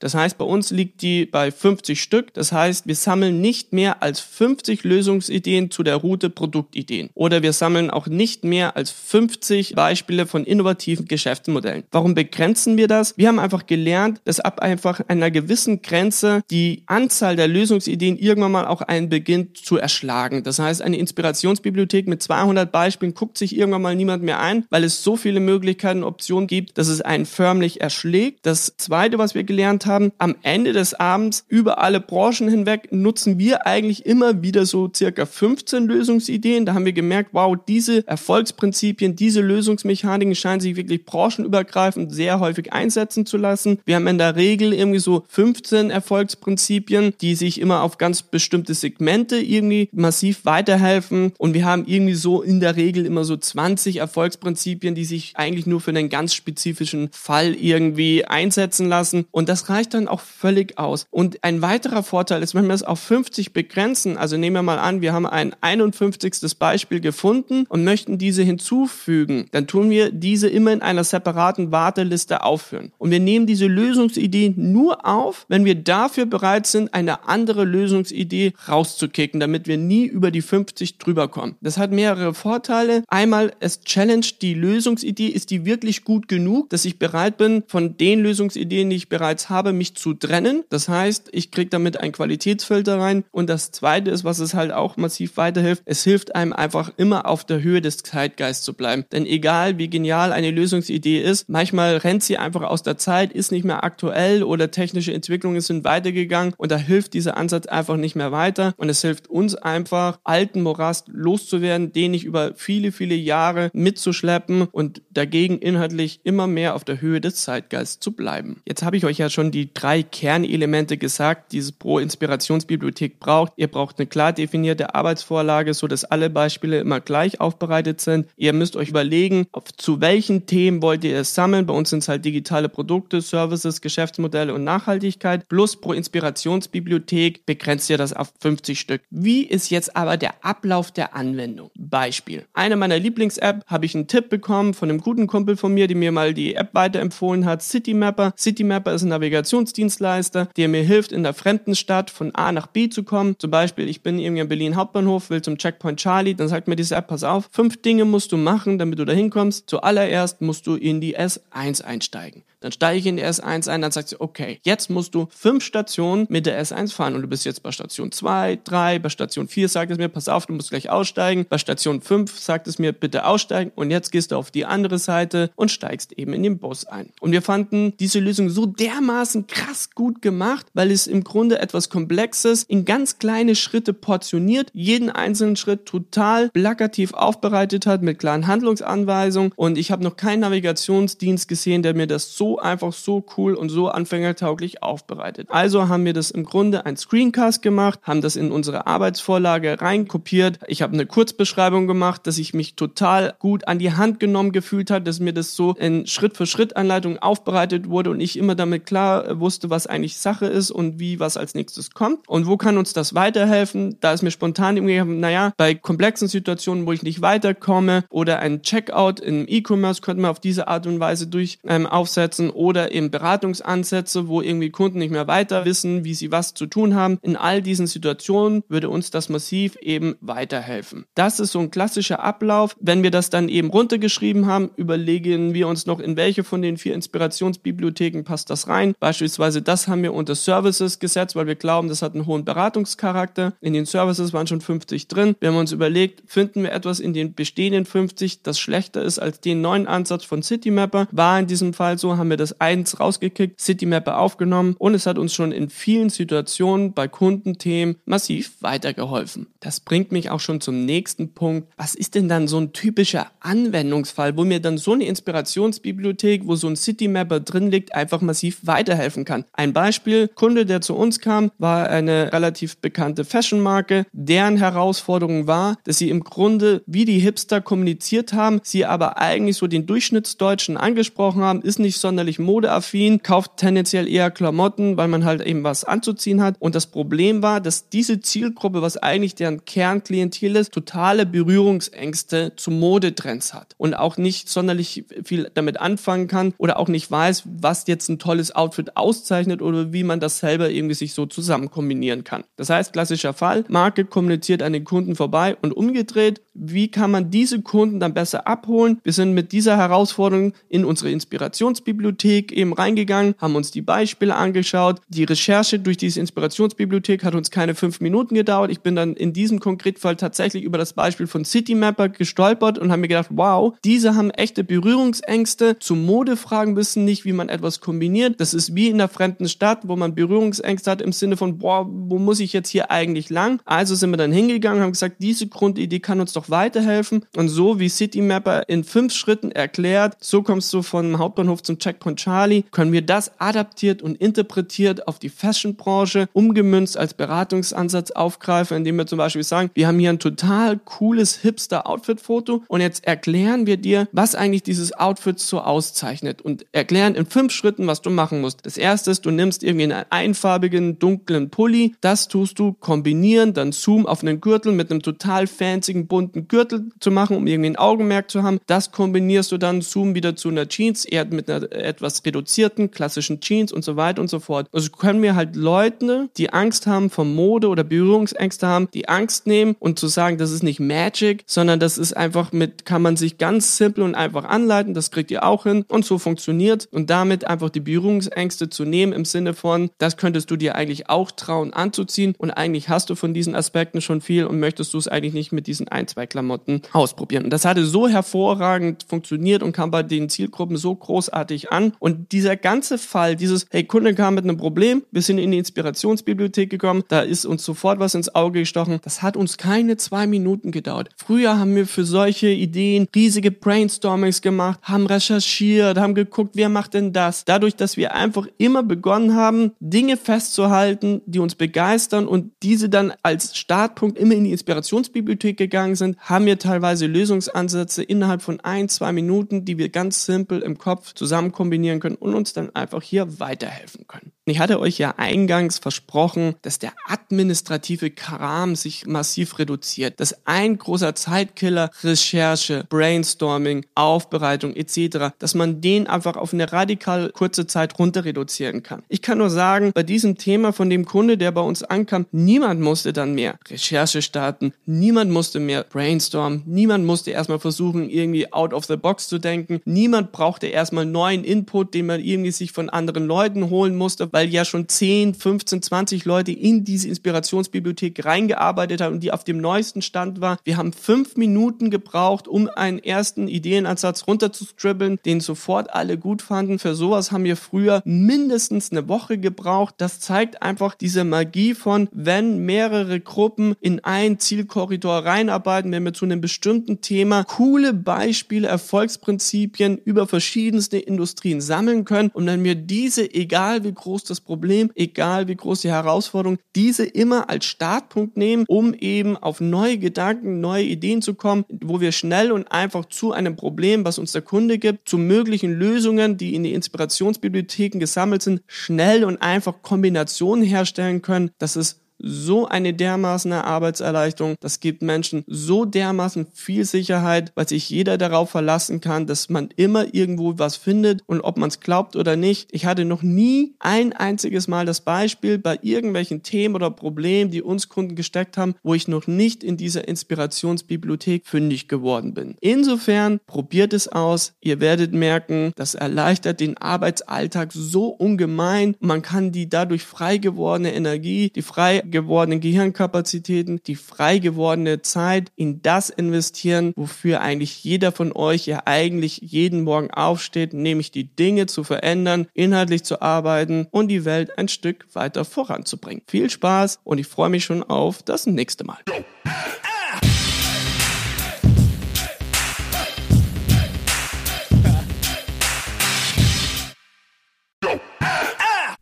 Das 0.00 0.14
heißt, 0.14 0.38
bei 0.38 0.44
uns 0.44 0.70
liegt 0.70 1.02
die 1.02 1.26
bei 1.26 1.52
50 1.52 2.02
Stück. 2.02 2.34
Das 2.34 2.52
heißt, 2.52 2.86
wir 2.86 2.96
sammeln 2.96 3.40
nicht 3.40 3.72
mehr 3.72 4.02
als 4.02 4.20
50 4.20 4.82
Lösungsideen 4.82 5.70
zu 5.70 5.82
der 5.82 5.96
Route 5.96 6.30
Produktideen. 6.30 7.10
Oder 7.14 7.42
wir 7.42 7.52
sammeln 7.52 7.90
auch 7.90 8.06
nicht 8.06 8.42
mehr 8.42 8.76
als 8.76 8.90
50 8.90 9.74
Beispiele 9.74 10.26
von 10.26 10.44
innovativen 10.44 11.06
Geschäftsmodellen. 11.06 11.84
Warum 11.92 12.14
begrenzen 12.14 12.76
wir 12.76 12.88
das? 12.88 13.16
Wir 13.16 13.28
haben 13.28 13.38
einfach 13.38 13.66
gelernt, 13.66 14.20
dass 14.24 14.40
ab 14.40 14.60
einfach 14.60 15.00
einer 15.08 15.30
gewissen 15.30 15.82
Grenze 15.82 16.42
die 16.50 16.82
Anzahl 16.86 17.36
der 17.36 17.48
Lösungsideen 17.48 18.18
irgendwann 18.18 18.52
mal 18.52 18.66
auch 18.66 18.80
einen 18.80 19.10
beginnt 19.10 19.58
zu 19.58 19.76
erschlagen. 19.76 20.42
Das 20.42 20.58
heißt, 20.58 20.80
eine 20.82 20.96
Inspirationsbibliothek 20.96 22.08
mit 22.08 22.22
200 22.22 22.72
Beispielen 22.72 23.14
guckt 23.14 23.36
sich 23.36 23.56
irgendwann 23.56 23.82
mal 23.82 23.94
niemand 23.94 24.22
mehr 24.22 24.40
ein, 24.40 24.64
weil 24.70 24.84
es 24.84 25.04
so 25.04 25.16
viele 25.16 25.40
Möglichkeiten, 25.40 26.04
Optionen 26.04 26.46
gibt, 26.46 26.78
dass 26.78 26.88
es 26.88 27.02
einen 27.02 27.26
förmlich 27.26 27.82
erschlägt. 27.82 28.46
Das 28.46 28.74
zweite, 28.78 29.18
was 29.18 29.34
wir 29.34 29.44
gelernt 29.44 29.86
haben, 29.90 30.12
am 30.18 30.36
Ende 30.42 30.72
des 30.72 30.94
Abends 30.94 31.44
über 31.48 31.82
alle 31.82 32.00
Branchen 32.00 32.48
hinweg 32.48 32.88
nutzen 32.92 33.38
wir 33.38 33.66
eigentlich 33.66 34.06
immer 34.06 34.42
wieder 34.42 34.64
so 34.64 34.90
circa 34.94 35.26
15 35.26 35.86
Lösungsideen. 35.86 36.64
Da 36.64 36.74
haben 36.74 36.84
wir 36.84 36.92
gemerkt, 36.92 37.30
wow, 37.32 37.56
diese 37.68 38.06
Erfolgsprinzipien, 38.06 39.16
diese 39.16 39.40
Lösungsmechaniken 39.40 40.34
scheinen 40.34 40.60
sich 40.60 40.76
wirklich 40.76 41.04
branchenübergreifend 41.04 42.12
sehr 42.12 42.40
häufig 42.40 42.72
einsetzen 42.72 43.26
zu 43.26 43.36
lassen. 43.36 43.80
Wir 43.84 43.96
haben 43.96 44.06
in 44.06 44.18
der 44.18 44.36
Regel 44.36 44.72
irgendwie 44.72 45.00
so 45.00 45.24
15 45.28 45.90
Erfolgsprinzipien, 45.90 47.14
die 47.20 47.34
sich 47.34 47.60
immer 47.60 47.82
auf 47.82 47.98
ganz 47.98 48.22
bestimmte 48.22 48.74
Segmente 48.74 49.36
irgendwie 49.36 49.88
massiv 49.92 50.44
weiterhelfen. 50.44 51.32
Und 51.38 51.54
wir 51.54 51.64
haben 51.64 51.84
irgendwie 51.86 52.14
so 52.14 52.42
in 52.42 52.60
der 52.60 52.76
Regel 52.76 53.06
immer 53.06 53.24
so 53.24 53.36
20 53.36 53.96
Erfolgsprinzipien, 53.96 54.94
die 54.94 55.04
sich 55.04 55.34
eigentlich 55.36 55.66
nur 55.66 55.80
für 55.80 55.90
einen 55.90 56.08
ganz 56.08 56.34
spezifischen 56.34 57.08
Fall 57.12 57.54
irgendwie 57.54 58.24
einsetzen 58.24 58.88
lassen. 58.88 59.26
Und 59.30 59.48
das 59.48 59.68
reicht 59.68 59.79
dann 59.88 60.08
auch 60.08 60.20
völlig 60.20 60.78
aus. 60.78 61.06
Und 61.10 61.42
ein 61.42 61.62
weiterer 61.62 62.02
Vorteil 62.02 62.42
ist, 62.42 62.54
wenn 62.54 62.66
wir 62.66 62.74
es 62.74 62.82
auf 62.82 63.00
50 63.00 63.52
begrenzen, 63.52 64.16
also 64.16 64.36
nehmen 64.36 64.56
wir 64.56 64.62
mal 64.62 64.78
an, 64.78 65.00
wir 65.00 65.12
haben 65.12 65.26
ein 65.26 65.54
51. 65.60 66.58
Beispiel 66.58 67.00
gefunden 67.00 67.64
und 67.68 67.84
möchten 67.84 68.18
diese 68.18 68.42
hinzufügen, 68.42 69.46
dann 69.52 69.66
tun 69.66 69.90
wir 69.90 70.10
diese 70.10 70.48
immer 70.48 70.72
in 70.72 70.82
einer 70.82 71.04
separaten 71.04 71.72
Warteliste 71.72 72.42
aufführen. 72.42 72.92
Und 72.98 73.10
wir 73.10 73.20
nehmen 73.20 73.46
diese 73.46 73.66
Lösungsidee 73.66 74.54
nur 74.56 75.06
auf, 75.06 75.46
wenn 75.48 75.64
wir 75.64 75.74
dafür 75.74 76.26
bereit 76.26 76.66
sind, 76.66 76.92
eine 76.94 77.28
andere 77.28 77.64
Lösungsidee 77.64 78.52
rauszukicken, 78.68 79.40
damit 79.40 79.66
wir 79.66 79.76
nie 79.76 80.06
über 80.06 80.30
die 80.30 80.42
50 80.42 80.98
drüber 80.98 81.28
kommen. 81.28 81.56
Das 81.60 81.78
hat 81.78 81.90
mehrere 81.90 82.34
Vorteile. 82.34 83.02
Einmal, 83.08 83.52
es 83.60 83.82
challenged 83.82 84.42
die 84.42 84.54
Lösungsidee. 84.54 85.28
Ist 85.28 85.50
die 85.50 85.64
wirklich 85.64 86.04
gut 86.04 86.28
genug, 86.28 86.70
dass 86.70 86.84
ich 86.84 86.98
bereit 86.98 87.36
bin, 87.36 87.62
von 87.66 87.96
den 87.96 88.20
Lösungsideen, 88.20 88.90
die 88.90 88.96
ich 88.96 89.08
bereits 89.08 89.48
habe, 89.48 89.69
mich 89.72 89.96
zu 89.96 90.14
trennen? 90.14 90.64
Das 90.70 90.88
heißt, 90.88 91.28
ich 91.32 91.50
kriege 91.50 91.70
damit 91.70 91.98
einen 91.98 92.12
Qualitätsfilter 92.12 92.98
rein. 92.98 93.24
Und 93.30 93.48
das 93.48 93.70
zweite 93.70 94.10
ist, 94.10 94.24
was 94.24 94.38
es 94.38 94.54
halt 94.54 94.72
auch 94.72 94.96
massiv 94.96 95.36
weiterhilft, 95.36 95.82
es 95.84 96.04
hilft 96.04 96.34
einem 96.34 96.52
einfach 96.52 96.92
immer 96.96 97.26
auf 97.26 97.44
der 97.44 97.62
Höhe 97.62 97.80
des 97.80 97.98
Zeitgeists 97.98 98.64
zu 98.64 98.74
bleiben. 98.74 99.04
Denn 99.12 99.26
egal 99.26 99.78
wie 99.78 99.88
genial 99.88 100.32
eine 100.32 100.50
Lösungsidee 100.50 101.20
ist, 101.20 101.48
manchmal 101.48 101.96
rennt 101.96 102.22
sie 102.22 102.36
einfach 102.36 102.62
aus 102.62 102.82
der 102.82 102.98
Zeit, 102.98 103.32
ist 103.32 103.52
nicht 103.52 103.64
mehr 103.64 103.84
aktuell 103.84 104.42
oder 104.42 104.70
technische 104.70 105.12
Entwicklungen 105.12 105.60
sind 105.60 105.84
weitergegangen 105.84 106.54
und 106.56 106.70
da 106.70 106.76
hilft 106.76 107.14
dieser 107.14 107.36
Ansatz 107.36 107.66
einfach 107.66 107.96
nicht 107.96 108.16
mehr 108.16 108.32
weiter 108.32 108.74
und 108.76 108.88
es 108.88 109.02
hilft 109.02 109.28
uns 109.28 109.54
einfach, 109.54 110.18
alten 110.24 110.62
Morast 110.62 111.08
loszuwerden, 111.08 111.92
den 111.92 112.14
ich 112.14 112.24
über 112.24 112.52
viele, 112.54 112.92
viele 112.92 113.14
Jahre 113.14 113.70
mitzuschleppen 113.72 114.68
und 114.70 115.02
dagegen 115.10 115.58
inhaltlich 115.58 116.20
immer 116.24 116.46
mehr 116.46 116.74
auf 116.74 116.84
der 116.84 117.00
Höhe 117.00 117.20
des 117.20 117.36
Zeitgeists 117.36 118.00
zu 118.00 118.12
bleiben. 118.12 118.62
Jetzt 118.66 118.82
habe 118.82 118.96
ich 118.96 119.04
euch 119.04 119.18
ja 119.18 119.30
schon 119.30 119.50
die 119.50 119.59
drei 119.72 120.02
Kernelemente 120.02 120.96
gesagt, 120.96 121.52
die 121.52 121.60
diese 121.60 121.72
Pro-Inspirationsbibliothek 121.72 123.20
braucht. 123.20 123.52
Ihr 123.56 123.68
braucht 123.68 123.98
eine 123.98 124.06
klar 124.06 124.32
definierte 124.32 124.94
Arbeitsvorlage, 124.94 125.74
so 125.74 125.86
dass 125.86 126.06
alle 126.06 126.30
Beispiele 126.30 126.80
immer 126.80 127.00
gleich 127.00 127.38
aufbereitet 127.38 128.00
sind. 128.00 128.28
Ihr 128.36 128.54
müsst 128.54 128.76
euch 128.76 128.88
überlegen, 128.88 129.46
auf, 129.52 129.64
zu 129.76 130.00
welchen 130.00 130.46
Themen 130.46 130.80
wollt 130.80 131.04
ihr 131.04 131.18
es 131.18 131.34
sammeln. 131.34 131.66
Bei 131.66 131.74
uns 131.74 131.90
sind 131.90 131.98
es 131.98 132.08
halt 132.08 132.24
digitale 132.24 132.70
Produkte, 132.70 133.20
Services, 133.20 133.82
Geschäftsmodelle 133.82 134.54
und 134.54 134.64
Nachhaltigkeit. 134.64 135.46
Plus 135.48 135.78
pro 135.78 135.92
Inspirationsbibliothek 135.92 137.44
begrenzt 137.44 137.90
ihr 137.90 137.98
das 137.98 138.14
auf 138.14 138.32
50 138.40 138.80
Stück. 138.80 139.02
Wie 139.10 139.42
ist 139.42 139.70
jetzt 139.70 139.94
aber 139.94 140.16
der 140.16 140.42
Ablauf 140.42 140.90
der 140.90 141.14
Anwendung? 141.14 141.70
Beispiel. 141.76 142.46
Eine 142.54 142.76
meiner 142.76 142.98
Lieblings-App 142.98 143.66
habe 143.66 143.84
ich 143.84 143.94
einen 143.94 144.06
Tipp 144.06 144.30
bekommen 144.30 144.72
von 144.72 144.88
einem 144.88 145.00
guten 145.00 145.26
Kumpel 145.26 145.58
von 145.58 145.74
mir, 145.74 145.86
der 145.86 145.96
mir 145.96 146.12
mal 146.12 146.32
die 146.32 146.54
App 146.54 146.70
weiterempfohlen 146.72 147.44
hat. 147.44 147.62
Citymapper. 147.62 148.32
Citymapper 148.38 148.94
ist 148.94 149.02
ein 149.02 149.12
Navigationsdienstleister, 149.40 150.48
der 150.56 150.68
mir 150.68 150.82
hilft, 150.82 151.12
in 151.12 151.22
der 151.22 151.34
fremden 151.34 151.74
Stadt 151.74 152.10
von 152.10 152.34
A 152.34 152.52
nach 152.52 152.66
B 152.66 152.88
zu 152.88 153.02
kommen. 153.04 153.36
Zum 153.38 153.50
Beispiel, 153.50 153.88
ich 153.88 154.02
bin 154.02 154.18
irgendwie 154.18 154.42
in 154.42 154.48
Berlin 154.48 154.76
Hauptbahnhof, 154.76 155.30
will 155.30 155.42
zum 155.42 155.58
Checkpoint 155.58 155.98
Charlie, 155.98 156.34
dann 156.34 156.48
sagt 156.48 156.68
mir 156.68 156.76
diese 156.76 156.94
App, 156.94 157.08
pass 157.08 157.24
auf, 157.24 157.48
fünf 157.50 157.80
Dinge 157.82 158.04
musst 158.04 158.32
du 158.32 158.36
machen, 158.36 158.78
damit 158.78 158.98
du 158.98 159.04
da 159.04 159.12
hinkommst. 159.12 159.68
Zuallererst 159.68 160.40
musst 160.40 160.66
du 160.66 160.74
in 160.74 161.00
die 161.00 161.18
S1 161.18 161.82
einsteigen. 161.82 162.42
Dann 162.60 162.72
steige 162.72 162.98
ich 162.98 163.06
in 163.06 163.16
die 163.16 163.24
S1 163.24 163.68
ein, 163.68 163.80
dann 163.80 163.90
sagt 163.90 164.10
sie, 164.10 164.20
okay, 164.20 164.60
jetzt 164.64 164.90
musst 164.90 165.14
du 165.14 165.28
fünf 165.30 165.64
Stationen 165.64 166.26
mit 166.28 166.44
der 166.44 166.62
S1 166.62 166.92
fahren 166.92 167.14
und 167.14 167.22
du 167.22 167.28
bist 167.28 167.46
jetzt 167.46 167.62
bei 167.62 167.72
Station 167.72 168.12
2, 168.12 168.60
3, 168.64 168.98
bei 168.98 169.08
Station 169.08 169.48
4 169.48 169.68
sagt 169.68 169.90
es 169.90 169.98
mir, 169.98 170.08
pass 170.08 170.28
auf, 170.28 170.44
du 170.44 170.52
musst 170.52 170.68
gleich 170.68 170.90
aussteigen. 170.90 171.46
Bei 171.48 171.56
Station 171.56 172.02
5 172.02 172.38
sagt 172.38 172.66
es 172.68 172.78
mir, 172.78 172.92
bitte 172.92 173.24
aussteigen 173.24 173.72
und 173.74 173.90
jetzt 173.90 174.12
gehst 174.12 174.32
du 174.32 174.36
auf 174.36 174.50
die 174.50 174.66
andere 174.66 174.98
Seite 174.98 175.50
und 175.56 175.70
steigst 175.70 176.12
eben 176.12 176.34
in 176.34 176.42
den 176.42 176.58
Bus 176.58 176.84
ein. 176.84 177.10
Und 177.20 177.32
wir 177.32 177.40
fanden 177.40 177.96
diese 177.98 178.20
Lösung 178.20 178.50
so 178.50 178.66
dermaßen 178.66 179.46
krass 179.46 179.90
gut 179.94 180.20
gemacht, 180.20 180.66
weil 180.74 180.90
es 180.90 181.06
im 181.06 181.24
Grunde 181.24 181.60
etwas 181.60 181.88
Komplexes 181.88 182.64
in 182.64 182.84
ganz 182.84 183.18
kleine 183.18 183.54
Schritte 183.54 183.94
portioniert, 183.94 184.70
jeden 184.74 185.08
einzelnen 185.08 185.56
Schritt 185.56 185.86
total 185.86 186.50
plakativ 186.50 187.14
aufbereitet 187.14 187.86
hat 187.86 188.02
mit 188.02 188.18
klaren 188.18 188.46
Handlungsanweisungen 188.46 189.52
und 189.56 189.78
ich 189.78 189.90
habe 189.90 190.04
noch 190.04 190.16
keinen 190.16 190.40
Navigationsdienst 190.40 191.48
gesehen, 191.48 191.82
der 191.82 191.94
mir 191.94 192.06
das 192.06 192.36
so 192.36 192.49
einfach 192.58 192.92
so 192.92 193.24
cool 193.36 193.54
und 193.54 193.68
so 193.68 193.88
anfängertauglich 193.88 194.82
aufbereitet. 194.82 195.48
Also 195.50 195.88
haben 195.88 196.04
wir 196.04 196.12
das 196.12 196.30
im 196.30 196.44
Grunde 196.44 196.86
ein 196.86 196.96
Screencast 196.96 197.62
gemacht, 197.62 198.00
haben 198.02 198.20
das 198.20 198.36
in 198.36 198.52
unsere 198.52 198.86
Arbeitsvorlage 198.86 199.80
reinkopiert. 199.80 200.58
Ich 200.66 200.82
habe 200.82 200.94
eine 200.94 201.06
Kurzbeschreibung 201.06 201.86
gemacht, 201.86 202.26
dass 202.26 202.38
ich 202.38 202.54
mich 202.54 202.74
total 202.74 203.34
gut 203.38 203.68
an 203.68 203.78
die 203.78 203.92
Hand 203.92 204.20
genommen 204.20 204.52
gefühlt 204.52 204.90
hat, 204.90 205.06
dass 205.06 205.20
mir 205.20 205.32
das 205.32 205.54
so 205.54 205.72
in 205.74 206.06
Schritt 206.06 206.36
für 206.36 206.46
Schritt 206.46 206.76
Anleitung 206.76 207.18
aufbereitet 207.18 207.88
wurde 207.88 208.10
und 208.10 208.20
ich 208.20 208.38
immer 208.38 208.54
damit 208.54 208.86
klar 208.86 209.40
wusste, 209.40 209.70
was 209.70 209.86
eigentlich 209.86 210.16
Sache 210.16 210.46
ist 210.46 210.70
und 210.70 210.98
wie 210.98 211.20
was 211.20 211.36
als 211.36 211.54
nächstes 211.54 211.90
kommt. 211.92 212.28
Und 212.28 212.46
wo 212.46 212.56
kann 212.56 212.78
uns 212.78 212.92
das 212.92 213.14
weiterhelfen? 213.14 213.96
Da 214.00 214.12
ist 214.12 214.22
mir 214.22 214.30
spontan 214.30 214.76
irgendwie, 214.76 215.00
naja, 215.02 215.52
bei 215.56 215.74
komplexen 215.74 216.28
Situationen, 216.28 216.86
wo 216.86 216.92
ich 216.92 217.02
nicht 217.02 217.22
weiterkomme 217.22 218.04
oder 218.08 218.38
ein 218.38 218.62
Checkout 218.62 219.20
im 219.20 219.46
E-Commerce 219.48 220.00
könnte 220.00 220.22
man 220.22 220.30
auf 220.30 220.40
diese 220.40 220.68
Art 220.68 220.86
und 220.86 221.00
Weise 221.00 221.26
durch 221.26 221.58
ähm, 221.66 221.86
aufsetzen 221.86 222.39
oder 222.48 222.92
eben 222.92 223.10
Beratungsansätze, 223.10 224.28
wo 224.28 224.40
irgendwie 224.40 224.70
Kunden 224.70 224.98
nicht 224.98 225.10
mehr 225.10 225.28
weiter 225.28 225.66
wissen, 225.66 226.04
wie 226.04 226.14
sie 226.14 226.32
was 226.32 226.54
zu 226.54 226.66
tun 226.66 226.94
haben. 226.94 227.18
In 227.20 227.36
all 227.36 227.60
diesen 227.60 227.86
Situationen 227.86 228.62
würde 228.68 228.88
uns 228.88 229.10
das 229.10 229.28
massiv 229.28 229.76
eben 229.82 230.14
weiterhelfen. 230.22 231.04
Das 231.14 231.40
ist 231.40 231.52
so 231.52 231.58
ein 231.58 231.70
klassischer 231.70 232.22
Ablauf. 232.22 232.76
Wenn 232.80 233.02
wir 233.02 233.10
das 233.10 233.28
dann 233.28 233.48
eben 233.48 233.68
runtergeschrieben 233.68 234.46
haben, 234.46 234.70
überlegen 234.76 235.52
wir 235.52 235.68
uns 235.68 235.84
noch, 235.84 236.00
in 236.00 236.16
welche 236.16 236.44
von 236.44 236.62
den 236.62 236.78
vier 236.78 236.94
Inspirationsbibliotheken 236.94 238.22
passt 238.22 238.48
das 238.48 238.68
rein. 238.68 238.94
Beispielsweise 239.00 239.60
das 239.60 239.88
haben 239.88 240.02
wir 240.02 240.14
unter 240.14 240.34
Services 240.34 240.98
gesetzt, 240.98 241.36
weil 241.36 241.46
wir 241.46 241.56
glauben, 241.56 241.88
das 241.88 242.02
hat 242.02 242.14
einen 242.14 242.26
hohen 242.26 242.44
Beratungscharakter. 242.44 243.52
In 243.60 243.72
den 243.72 243.86
Services 243.86 244.32
waren 244.32 244.46
schon 244.46 244.60
50 244.60 245.08
drin. 245.08 245.34
Wir 245.40 245.50
haben 245.50 245.56
uns 245.56 245.72
überlegt, 245.72 246.22
finden 246.26 246.62
wir 246.62 246.72
etwas 246.72 247.00
in 247.00 247.12
den 247.12 247.34
bestehenden 247.34 247.84
50, 247.84 248.42
das 248.42 248.58
schlechter 248.58 249.02
ist 249.02 249.18
als 249.18 249.40
den 249.40 249.60
neuen 249.60 249.86
Ansatz 249.86 250.24
von 250.24 250.42
Citymapper. 250.42 251.08
War 251.10 251.38
in 251.38 251.46
diesem 251.46 251.74
Fall 251.74 251.98
so, 251.98 252.16
haben 252.16 252.29
wir 252.30 252.36
das 252.36 252.60
eins 252.60 253.00
rausgekickt, 253.00 253.60
Citymapper 253.60 254.18
aufgenommen 254.18 254.74
und 254.78 254.94
es 254.94 255.06
hat 255.06 255.18
uns 255.18 255.34
schon 255.34 255.52
in 255.52 255.68
vielen 255.68 256.08
Situationen 256.08 256.92
bei 256.92 257.08
Kundenthemen 257.08 257.96
massiv 258.04 258.52
weitergeholfen. 258.60 259.48
Das 259.60 259.80
bringt 259.80 260.12
mich 260.12 260.30
auch 260.30 260.40
schon 260.40 260.60
zum 260.60 260.84
nächsten 260.84 261.34
Punkt. 261.34 261.68
Was 261.76 261.94
ist 261.94 262.14
denn 262.14 262.28
dann 262.28 262.48
so 262.48 262.58
ein 262.58 262.72
typischer 262.72 263.30
Anwendungsfall, 263.40 264.36
wo 264.36 264.44
mir 264.44 264.60
dann 264.60 264.78
so 264.78 264.92
eine 264.92 265.04
Inspirationsbibliothek, 265.04 266.46
wo 266.46 266.56
so 266.56 266.68
ein 266.68 266.76
Citymapper 266.76 267.40
drin 267.40 267.70
liegt, 267.70 267.94
einfach 267.94 268.20
massiv 268.20 268.60
weiterhelfen 268.62 269.24
kann? 269.24 269.44
Ein 269.52 269.72
Beispiel, 269.72 270.28
Kunde, 270.28 270.64
der 270.64 270.80
zu 270.80 270.94
uns 270.94 271.20
kam, 271.20 271.50
war 271.58 271.88
eine 271.88 272.32
relativ 272.32 272.78
bekannte 272.78 273.24
Fashionmarke. 273.24 274.06
Deren 274.12 274.56
Herausforderung 274.56 275.46
war, 275.46 275.76
dass 275.84 275.98
sie 275.98 276.08
im 276.08 276.24
Grunde 276.24 276.82
wie 276.86 277.04
die 277.04 277.18
Hipster 277.18 277.60
kommuniziert 277.60 278.32
haben, 278.32 278.60
sie 278.62 278.86
aber 278.86 279.18
eigentlich 279.18 279.56
so 279.56 279.66
den 279.66 279.86
Durchschnittsdeutschen 279.86 280.76
angesprochen 280.76 281.42
haben, 281.42 281.62
ist 281.62 281.78
nicht 281.78 281.98
sondern 281.98 282.19
sonderlich 282.20 282.38
modeaffin, 282.38 283.22
kauft 283.22 283.56
tendenziell 283.56 284.06
eher 284.06 284.30
Klamotten, 284.30 284.98
weil 284.98 285.08
man 285.08 285.24
halt 285.24 285.40
eben 285.40 285.64
was 285.64 285.84
anzuziehen 285.84 286.42
hat. 286.42 286.56
Und 286.58 286.74
das 286.74 286.86
Problem 286.86 287.42
war, 287.42 287.62
dass 287.62 287.88
diese 287.88 288.20
Zielgruppe, 288.20 288.82
was 288.82 288.98
eigentlich 288.98 289.34
deren 289.34 289.64
Kernklientel 289.64 290.56
ist, 290.56 290.72
totale 290.72 291.24
Berührungsängste 291.24 292.52
zu 292.56 292.70
Modetrends 292.70 293.54
hat 293.54 293.74
und 293.78 293.94
auch 293.94 294.18
nicht 294.18 294.50
sonderlich 294.50 295.04
viel 295.24 295.50
damit 295.54 295.80
anfangen 295.80 296.28
kann 296.28 296.52
oder 296.58 296.78
auch 296.78 296.88
nicht 296.88 297.10
weiß, 297.10 297.44
was 297.46 297.86
jetzt 297.86 298.10
ein 298.10 298.18
tolles 298.18 298.54
Outfit 298.54 298.98
auszeichnet 298.98 299.62
oder 299.62 299.94
wie 299.94 300.04
man 300.04 300.20
das 300.20 300.40
selber 300.40 300.68
irgendwie 300.68 300.94
sich 300.94 301.14
so 301.14 301.24
zusammen 301.24 301.70
kombinieren 301.70 302.22
kann. 302.22 302.44
Das 302.56 302.68
heißt, 302.68 302.92
klassischer 302.92 303.32
Fall, 303.32 303.64
Marke 303.68 304.04
kommuniziert 304.04 304.62
an 304.62 304.74
den 304.74 304.84
Kunden 304.84 305.16
vorbei 305.16 305.56
und 305.62 305.72
umgedreht, 305.72 306.42
wie 306.52 306.88
kann 306.88 307.10
man 307.10 307.30
diese 307.30 307.62
Kunden 307.62 307.98
dann 307.98 308.12
besser 308.12 308.46
abholen? 308.46 309.00
Wir 309.04 309.14
sind 309.14 309.32
mit 309.32 309.52
dieser 309.52 309.78
Herausforderung 309.78 310.52
in 310.68 310.84
unsere 310.84 311.10
Inspirationsbibliothek 311.10 312.09
eben 312.52 312.72
reingegangen, 312.72 313.34
haben 313.38 313.56
uns 313.56 313.70
die 313.70 313.82
Beispiele 313.82 314.34
angeschaut. 314.34 315.00
Die 315.08 315.24
Recherche 315.24 315.78
durch 315.78 315.96
diese 315.96 316.20
Inspirationsbibliothek 316.20 317.24
hat 317.24 317.34
uns 317.34 317.50
keine 317.50 317.74
fünf 317.74 318.00
Minuten 318.00 318.34
gedauert. 318.34 318.70
Ich 318.70 318.80
bin 318.80 318.96
dann 318.96 319.14
in 319.14 319.32
diesem 319.32 319.60
Konkretfall 319.60 320.16
tatsächlich 320.16 320.64
über 320.64 320.78
das 320.78 320.92
Beispiel 320.92 321.26
von 321.26 321.44
Citymapper 321.44 322.08
gestolpert 322.08 322.78
und 322.78 322.90
habe 322.90 323.00
mir 323.00 323.08
gedacht, 323.08 323.28
wow, 323.30 323.74
diese 323.84 324.14
haben 324.14 324.30
echte 324.30 324.64
Berührungsängste. 324.64 325.78
Zu 325.78 325.94
Modefragen 325.94 326.76
wissen 326.76 327.04
nicht, 327.04 327.24
wie 327.24 327.32
man 327.32 327.48
etwas 327.48 327.80
kombiniert. 327.80 328.40
Das 328.40 328.54
ist 328.54 328.74
wie 328.74 328.88
in 328.88 328.94
einer 328.94 329.08
fremden 329.08 329.48
Stadt, 329.48 329.80
wo 329.84 329.96
man 329.96 330.14
Berührungsängste 330.14 330.90
hat 330.90 331.02
im 331.02 331.12
Sinne 331.12 331.36
von, 331.36 331.58
boah, 331.58 331.86
wo 331.88 332.18
muss 332.18 332.40
ich 332.40 332.52
jetzt 332.52 332.68
hier 332.68 332.90
eigentlich 332.90 333.30
lang? 333.30 333.60
Also 333.64 333.94
sind 333.94 334.10
wir 334.10 334.16
dann 334.16 334.32
hingegangen 334.32 334.80
haben 334.82 334.92
gesagt, 334.92 335.16
diese 335.20 335.46
Grundidee 335.46 336.00
kann 336.00 336.20
uns 336.20 336.32
doch 336.32 336.50
weiterhelfen. 336.50 337.24
Und 337.36 337.48
so 337.48 337.78
wie 337.78 337.88
Citymapper 337.88 338.68
in 338.68 338.84
fünf 338.84 339.12
Schritten 339.12 339.52
erklärt, 339.52 340.16
so 340.20 340.42
kommst 340.42 340.72
du 340.72 340.82
vom 340.82 341.18
Hauptbahnhof 341.18 341.62
zum 341.62 341.78
Checkpoint 342.00 342.18
Charlie, 342.18 342.64
können 342.70 342.92
wir 342.92 343.02
das 343.02 343.38
adaptiert 343.38 344.02
und 344.02 344.16
interpretiert 344.16 345.06
auf 345.06 345.18
die 345.18 345.28
Fashionbranche 345.28 346.28
umgemünzt 346.32 346.96
als 346.96 347.14
Beratungsansatz 347.14 348.10
aufgreifen, 348.12 348.78
indem 348.78 348.96
wir 348.96 349.06
zum 349.06 349.18
Beispiel 349.18 349.42
sagen, 349.42 349.70
wir 349.74 349.86
haben 349.86 349.98
hier 349.98 350.10
ein 350.10 350.18
total 350.18 350.78
cooles 350.78 351.36
Hipster-Outfit-Foto 351.36 352.64
und 352.66 352.80
jetzt 352.80 353.06
erklären 353.06 353.66
wir 353.66 353.76
dir, 353.76 354.08
was 354.12 354.34
eigentlich 354.34 354.62
dieses 354.62 354.92
Outfit 354.92 355.38
so 355.38 355.60
auszeichnet 355.60 356.42
und 356.42 356.64
erklären 356.72 357.14
in 357.14 357.26
fünf 357.26 357.52
Schritten, 357.52 357.86
was 357.86 358.00
du 358.00 358.10
machen 358.10 358.40
musst. 358.40 358.64
Das 358.64 358.76
erste 358.76 359.10
ist, 359.10 359.26
du 359.26 359.30
nimmst 359.30 359.62
irgendwie 359.62 359.92
einen 359.92 360.04
einfarbigen, 360.08 360.98
dunklen 360.98 361.50
Pulli, 361.50 361.94
das 362.00 362.28
tust 362.28 362.58
du 362.58 362.72
kombinieren, 362.72 363.52
dann 363.52 363.72
Zoom 363.72 364.06
auf 364.06 364.22
einen 364.22 364.40
Gürtel 364.40 364.72
mit 364.72 364.90
einem 364.90 365.02
total 365.02 365.46
fancyen, 365.46 366.06
bunten 366.06 366.48
Gürtel 366.48 366.90
zu 367.00 367.10
machen, 367.10 367.36
um 367.36 367.46
irgendwie 367.46 367.70
ein 367.70 367.76
Augenmerk 367.76 368.30
zu 368.30 368.42
haben. 368.42 368.58
Das 368.66 368.90
kombinierst 368.90 369.52
du 369.52 369.58
dann, 369.58 369.82
Zoom 369.82 370.14
wieder 370.14 370.34
zu 370.36 370.48
einer 370.48 370.68
Jeans, 370.68 371.04
eher 371.04 371.26
mit 371.26 371.50
einer 371.50 371.70
etwas 371.80 372.24
reduzierten, 372.24 372.90
klassischen 372.90 373.40
Jeans 373.40 373.72
und 373.72 373.84
so 373.84 373.96
weiter 373.96 374.20
und 374.20 374.28
so 374.28 374.40
fort. 374.40 374.68
Also 374.72 374.90
können 374.90 375.22
wir 375.22 375.34
halt 375.34 375.56
Leute, 375.56 376.28
die 376.36 376.52
Angst 376.52 376.86
haben 376.86 377.10
vor 377.10 377.24
Mode 377.24 377.68
oder 377.68 377.84
Berührungsängste 377.84 378.66
haben, 378.66 378.88
die 378.92 379.08
Angst 379.08 379.46
nehmen 379.46 379.76
und 379.78 379.98
zu 379.98 380.06
sagen, 380.08 380.38
das 380.38 380.50
ist 380.50 380.62
nicht 380.62 380.80
Magic, 380.80 381.42
sondern 381.46 381.80
das 381.80 381.98
ist 381.98 382.16
einfach 382.16 382.52
mit, 382.52 382.84
kann 382.84 383.02
man 383.02 383.16
sich 383.16 383.38
ganz 383.38 383.76
simpel 383.76 384.04
und 384.04 384.14
einfach 384.14 384.44
anleiten, 384.44 384.94
das 384.94 385.10
kriegt 385.10 385.30
ihr 385.30 385.44
auch 385.44 385.64
hin 385.64 385.84
und 385.88 386.04
so 386.04 386.18
funktioniert 386.18 386.88
und 386.90 387.10
damit 387.10 387.46
einfach 387.46 387.70
die 387.70 387.80
Berührungsängste 387.80 388.70
zu 388.70 388.84
nehmen 388.84 389.12
im 389.12 389.24
Sinne 389.24 389.54
von, 389.54 389.90
das 389.98 390.16
könntest 390.16 390.50
du 390.50 390.56
dir 390.56 390.74
eigentlich 390.74 391.08
auch 391.08 391.30
trauen 391.30 391.72
anzuziehen 391.72 392.34
und 392.38 392.50
eigentlich 392.50 392.88
hast 392.88 393.10
du 393.10 393.14
von 393.14 393.34
diesen 393.34 393.54
Aspekten 393.54 394.00
schon 394.00 394.20
viel 394.20 394.44
und 394.44 394.60
möchtest 394.60 394.94
du 394.94 394.98
es 394.98 395.08
eigentlich 395.08 395.34
nicht 395.34 395.52
mit 395.52 395.66
diesen 395.66 395.88
ein, 395.88 396.06
zwei 396.06 396.26
Klamotten 396.26 396.82
ausprobieren. 396.92 397.44
Und 397.44 397.50
das 397.50 397.64
hatte 397.64 397.84
so 397.84 398.08
hervorragend 398.08 399.06
funktioniert 399.08 399.62
und 399.62 399.72
kam 399.72 399.90
bei 399.90 400.02
den 400.02 400.28
Zielgruppen 400.28 400.76
so 400.76 400.94
großartig 400.94 401.69
an. 401.70 401.92
Und 401.98 402.32
dieser 402.32 402.56
ganze 402.56 402.98
Fall, 402.98 403.36
dieses, 403.36 403.66
hey, 403.70 403.84
Kunde 403.84 404.14
kam 404.14 404.34
mit 404.34 404.44
einem 404.44 404.56
Problem, 404.56 405.02
wir 405.10 405.22
sind 405.22 405.38
in 405.38 405.50
die 405.50 405.58
Inspirationsbibliothek 405.58 406.70
gekommen, 406.70 407.04
da 407.08 407.20
ist 407.20 407.44
uns 407.44 407.64
sofort 407.64 407.98
was 407.98 408.14
ins 408.14 408.34
Auge 408.34 408.60
gestochen. 408.60 408.98
Das 409.02 409.22
hat 409.22 409.36
uns 409.36 409.56
keine 409.56 409.96
zwei 409.96 410.26
Minuten 410.26 410.70
gedauert. 410.70 411.10
Früher 411.16 411.58
haben 411.58 411.74
wir 411.76 411.86
für 411.86 412.04
solche 412.04 412.48
Ideen 412.48 413.08
riesige 413.14 413.50
Brainstormings 413.50 414.42
gemacht, 414.42 414.80
haben 414.82 415.06
recherchiert, 415.06 415.98
haben 415.98 416.14
geguckt, 416.14 416.52
wer 416.54 416.68
macht 416.68 416.94
denn 416.94 417.12
das? 417.12 417.44
Dadurch, 417.44 417.76
dass 417.76 417.96
wir 417.96 418.14
einfach 418.14 418.46
immer 418.58 418.82
begonnen 418.82 419.34
haben, 419.34 419.72
Dinge 419.80 420.16
festzuhalten, 420.16 421.22
die 421.26 421.38
uns 421.38 421.54
begeistern 421.54 422.26
und 422.26 422.52
diese 422.62 422.88
dann 422.88 423.12
als 423.22 423.56
Startpunkt 423.56 424.18
immer 424.18 424.34
in 424.34 424.44
die 424.44 424.52
Inspirationsbibliothek 424.52 425.56
gegangen 425.56 425.94
sind, 425.94 426.16
haben 426.18 426.46
wir 426.46 426.58
teilweise 426.58 427.06
Lösungsansätze 427.06 428.02
innerhalb 428.02 428.42
von 428.42 428.60
ein, 428.60 428.88
zwei 428.88 429.12
Minuten, 429.12 429.64
die 429.64 429.78
wir 429.78 429.88
ganz 429.88 430.24
simpel 430.26 430.60
im 430.60 430.78
Kopf 430.78 431.14
zusammen 431.14 431.52
kombinieren 431.60 432.00
können 432.00 432.16
und 432.16 432.34
uns 432.34 432.54
dann 432.54 432.74
einfach 432.74 433.02
hier 433.02 433.38
weiterhelfen 433.38 434.06
können. 434.06 434.32
Ich 434.50 434.58
hatte 434.58 434.80
euch 434.80 434.98
ja 434.98 435.14
eingangs 435.16 435.78
versprochen, 435.78 436.56
dass 436.62 436.80
der 436.80 436.92
administrative 437.06 438.10
Kram 438.10 438.74
sich 438.74 439.06
massiv 439.06 439.60
reduziert, 439.60 440.18
dass 440.18 440.44
ein 440.44 440.76
großer 440.76 441.14
Zeitkiller 441.14 441.90
Recherche, 442.02 442.84
Brainstorming, 442.88 443.86
Aufbereitung 443.94 444.74
etc., 444.74 445.32
dass 445.38 445.54
man 445.54 445.80
den 445.80 446.08
einfach 446.08 446.36
auf 446.36 446.52
eine 446.52 446.72
radikal 446.72 447.30
kurze 447.30 447.68
Zeit 447.68 447.96
runter 448.00 448.24
reduzieren 448.24 448.82
kann. 448.82 449.04
Ich 449.08 449.22
kann 449.22 449.38
nur 449.38 449.50
sagen, 449.50 449.92
bei 449.94 450.02
diesem 450.02 450.36
Thema 450.36 450.72
von 450.72 450.90
dem 450.90 451.04
Kunde, 451.04 451.38
der 451.38 451.52
bei 451.52 451.60
uns 451.60 451.84
ankam, 451.84 452.26
niemand 452.32 452.80
musste 452.80 453.12
dann 453.12 453.34
mehr 453.34 453.56
Recherche 453.68 454.20
starten, 454.20 454.72
niemand 454.84 455.30
musste 455.30 455.60
mehr 455.60 455.84
brainstormen, 455.84 456.64
niemand 456.66 457.06
musste 457.06 457.30
erstmal 457.30 457.60
versuchen, 457.60 458.10
irgendwie 458.10 458.52
out 458.52 458.74
of 458.74 458.86
the 458.86 458.96
box 458.96 459.28
zu 459.28 459.38
denken, 459.38 459.80
niemand 459.84 460.32
brauchte 460.32 460.66
erstmal 460.66 461.06
neuen 461.06 461.44
Input, 461.44 461.94
den 461.94 462.06
man 462.06 462.20
irgendwie 462.20 462.50
sich 462.50 462.72
von 462.72 462.90
anderen 462.90 463.26
Leuten 463.26 463.70
holen 463.70 463.96
musste, 463.96 464.28
weil 464.32 464.39
weil 464.40 464.48
ja 464.48 464.64
schon 464.64 464.88
10, 464.88 465.34
15, 465.34 465.82
20 465.82 466.24
Leute 466.24 466.50
in 466.50 466.82
diese 466.82 467.08
Inspirationsbibliothek 467.08 468.24
reingearbeitet 468.24 469.02
haben 469.02 469.16
und 469.16 469.20
die 469.20 469.32
auf 469.32 469.44
dem 469.44 469.58
neuesten 469.58 470.00
Stand 470.00 470.40
war. 470.40 470.56
Wir 470.64 470.78
haben 470.78 470.94
fünf 470.94 471.36
Minuten 471.36 471.90
gebraucht, 471.90 472.48
um 472.48 472.70
einen 472.74 473.00
ersten 473.00 473.48
Ideenansatz 473.48 474.26
runterzustribbeln, 474.26 475.18
den 475.26 475.40
sofort 475.40 475.92
alle 475.92 476.16
gut 476.16 476.40
fanden. 476.40 476.78
Für 476.78 476.94
sowas 476.94 477.32
haben 477.32 477.44
wir 477.44 477.58
früher 477.58 478.00
mindestens 478.06 478.90
eine 478.90 479.08
Woche 479.08 479.36
gebraucht. 479.36 479.96
Das 479.98 480.20
zeigt 480.20 480.62
einfach 480.62 480.94
diese 480.94 481.24
Magie 481.24 481.74
von, 481.74 482.08
wenn 482.10 482.64
mehrere 482.64 483.20
Gruppen 483.20 483.74
in 483.82 484.02
einen 484.02 484.38
Zielkorridor 484.38 485.26
reinarbeiten, 485.26 485.92
wenn 485.92 486.04
wir 486.04 486.14
zu 486.14 486.24
einem 486.24 486.40
bestimmten 486.40 487.02
Thema 487.02 487.44
coole 487.44 487.92
Beispiele, 487.92 488.68
Erfolgsprinzipien 488.68 489.98
über 490.02 490.26
verschiedenste 490.26 490.96
Industrien 490.96 491.60
sammeln 491.60 492.06
können 492.06 492.30
und 492.32 492.46
wenn 492.46 492.64
wir 492.64 492.74
diese, 492.74 493.30
egal 493.34 493.84
wie 493.84 493.92
groß 493.92 494.19
das 494.24 494.40
Problem, 494.40 494.90
egal 494.94 495.48
wie 495.48 495.56
groß 495.56 495.82
die 495.82 495.90
Herausforderung, 495.90 496.58
diese 496.74 497.04
immer 497.04 497.48
als 497.48 497.64
Startpunkt 497.64 498.36
nehmen, 498.36 498.64
um 498.68 498.94
eben 498.94 499.36
auf 499.36 499.60
neue 499.60 499.98
Gedanken, 499.98 500.60
neue 500.60 500.84
Ideen 500.84 501.22
zu 501.22 501.34
kommen, 501.34 501.64
wo 501.68 502.00
wir 502.00 502.12
schnell 502.12 502.52
und 502.52 502.70
einfach 502.70 503.04
zu 503.06 503.32
einem 503.32 503.56
Problem, 503.56 504.04
was 504.04 504.18
uns 504.18 504.32
der 504.32 504.42
Kunde 504.42 504.78
gibt, 504.78 505.08
zu 505.08 505.18
möglichen 505.18 505.72
Lösungen, 505.72 506.36
die 506.36 506.54
in 506.54 506.64
die 506.64 506.74
Inspirationsbibliotheken 506.74 507.98
gesammelt 507.98 508.42
sind, 508.42 508.62
schnell 508.66 509.24
und 509.24 509.40
einfach 509.40 509.82
Kombinationen 509.82 510.64
herstellen 510.64 511.22
können. 511.22 511.50
Das 511.58 511.76
ist 511.76 512.00
so 512.22 512.66
eine 512.66 512.94
dermaßen 512.94 513.52
Arbeitserleichterung. 513.52 514.56
Das 514.60 514.80
gibt 514.80 515.02
Menschen 515.02 515.44
so 515.46 515.84
dermaßen 515.84 516.46
viel 516.52 516.84
Sicherheit, 516.84 517.52
weil 517.54 517.68
sich 517.68 517.90
jeder 517.90 518.18
darauf 518.18 518.50
verlassen 518.50 519.00
kann, 519.00 519.26
dass 519.26 519.48
man 519.48 519.70
immer 519.76 520.14
irgendwo 520.14 520.58
was 520.58 520.76
findet 520.76 521.22
und 521.26 521.40
ob 521.40 521.56
man 521.56 521.68
es 521.68 521.80
glaubt 521.80 522.16
oder 522.16 522.36
nicht. 522.36 522.68
Ich 522.72 522.86
hatte 522.86 523.04
noch 523.04 523.22
nie 523.22 523.74
ein 523.78 524.12
einziges 524.12 524.68
Mal 524.68 524.86
das 524.86 525.00
Beispiel 525.00 525.58
bei 525.58 525.78
irgendwelchen 525.82 526.42
Themen 526.42 526.74
oder 526.74 526.90
Problemen, 526.90 527.50
die 527.50 527.62
uns 527.62 527.88
Kunden 527.88 528.14
gesteckt 528.14 528.56
haben, 528.56 528.74
wo 528.82 528.94
ich 528.94 529.08
noch 529.08 529.26
nicht 529.26 529.64
in 529.64 529.76
dieser 529.76 530.06
Inspirationsbibliothek 530.06 531.46
fündig 531.46 531.88
geworden 531.88 532.34
bin. 532.34 532.56
Insofern 532.60 533.40
probiert 533.46 533.92
es 533.92 534.08
aus. 534.08 534.52
Ihr 534.60 534.80
werdet 534.80 535.12
merken, 535.12 535.72
das 535.76 535.94
erleichtert 535.94 536.60
den 536.60 536.76
Arbeitsalltag 536.76 537.72
so 537.72 538.08
ungemein. 538.08 538.96
Man 539.00 539.22
kann 539.22 539.52
die 539.52 539.68
dadurch 539.68 540.04
frei 540.04 540.38
gewordene 540.38 540.94
Energie, 540.94 541.50
die 541.54 541.62
frei 541.62 542.02
gewordenen 542.10 542.60
Gehirnkapazitäten, 542.60 543.80
die 543.86 543.96
frei 543.96 544.38
gewordene 544.38 545.02
Zeit 545.02 545.50
in 545.56 545.82
das 545.82 546.10
investieren, 546.10 546.92
wofür 546.96 547.40
eigentlich 547.40 547.82
jeder 547.84 548.12
von 548.12 548.32
euch 548.32 548.66
ja 548.66 548.82
eigentlich 548.84 549.38
jeden 549.38 549.82
Morgen 549.82 550.10
aufsteht, 550.10 550.74
nämlich 550.74 551.10
die 551.10 551.24
Dinge 551.24 551.66
zu 551.66 551.84
verändern, 551.84 552.46
inhaltlich 552.54 553.04
zu 553.04 553.22
arbeiten 553.22 553.86
und 553.90 554.08
die 554.08 554.24
Welt 554.24 554.58
ein 554.58 554.68
Stück 554.68 555.06
weiter 555.14 555.44
voranzubringen. 555.44 556.22
Viel 556.26 556.50
Spaß 556.50 557.00
und 557.04 557.18
ich 557.18 557.26
freue 557.26 557.50
mich 557.50 557.64
schon 557.64 557.82
auf 557.82 558.22
das 558.22 558.46
nächste 558.46 558.84
Mal. 558.84 558.98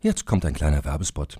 Jetzt 0.01 0.25
kommt 0.25 0.45
ein 0.45 0.53
kleiner 0.53 0.85
Werbespot. 0.85 1.39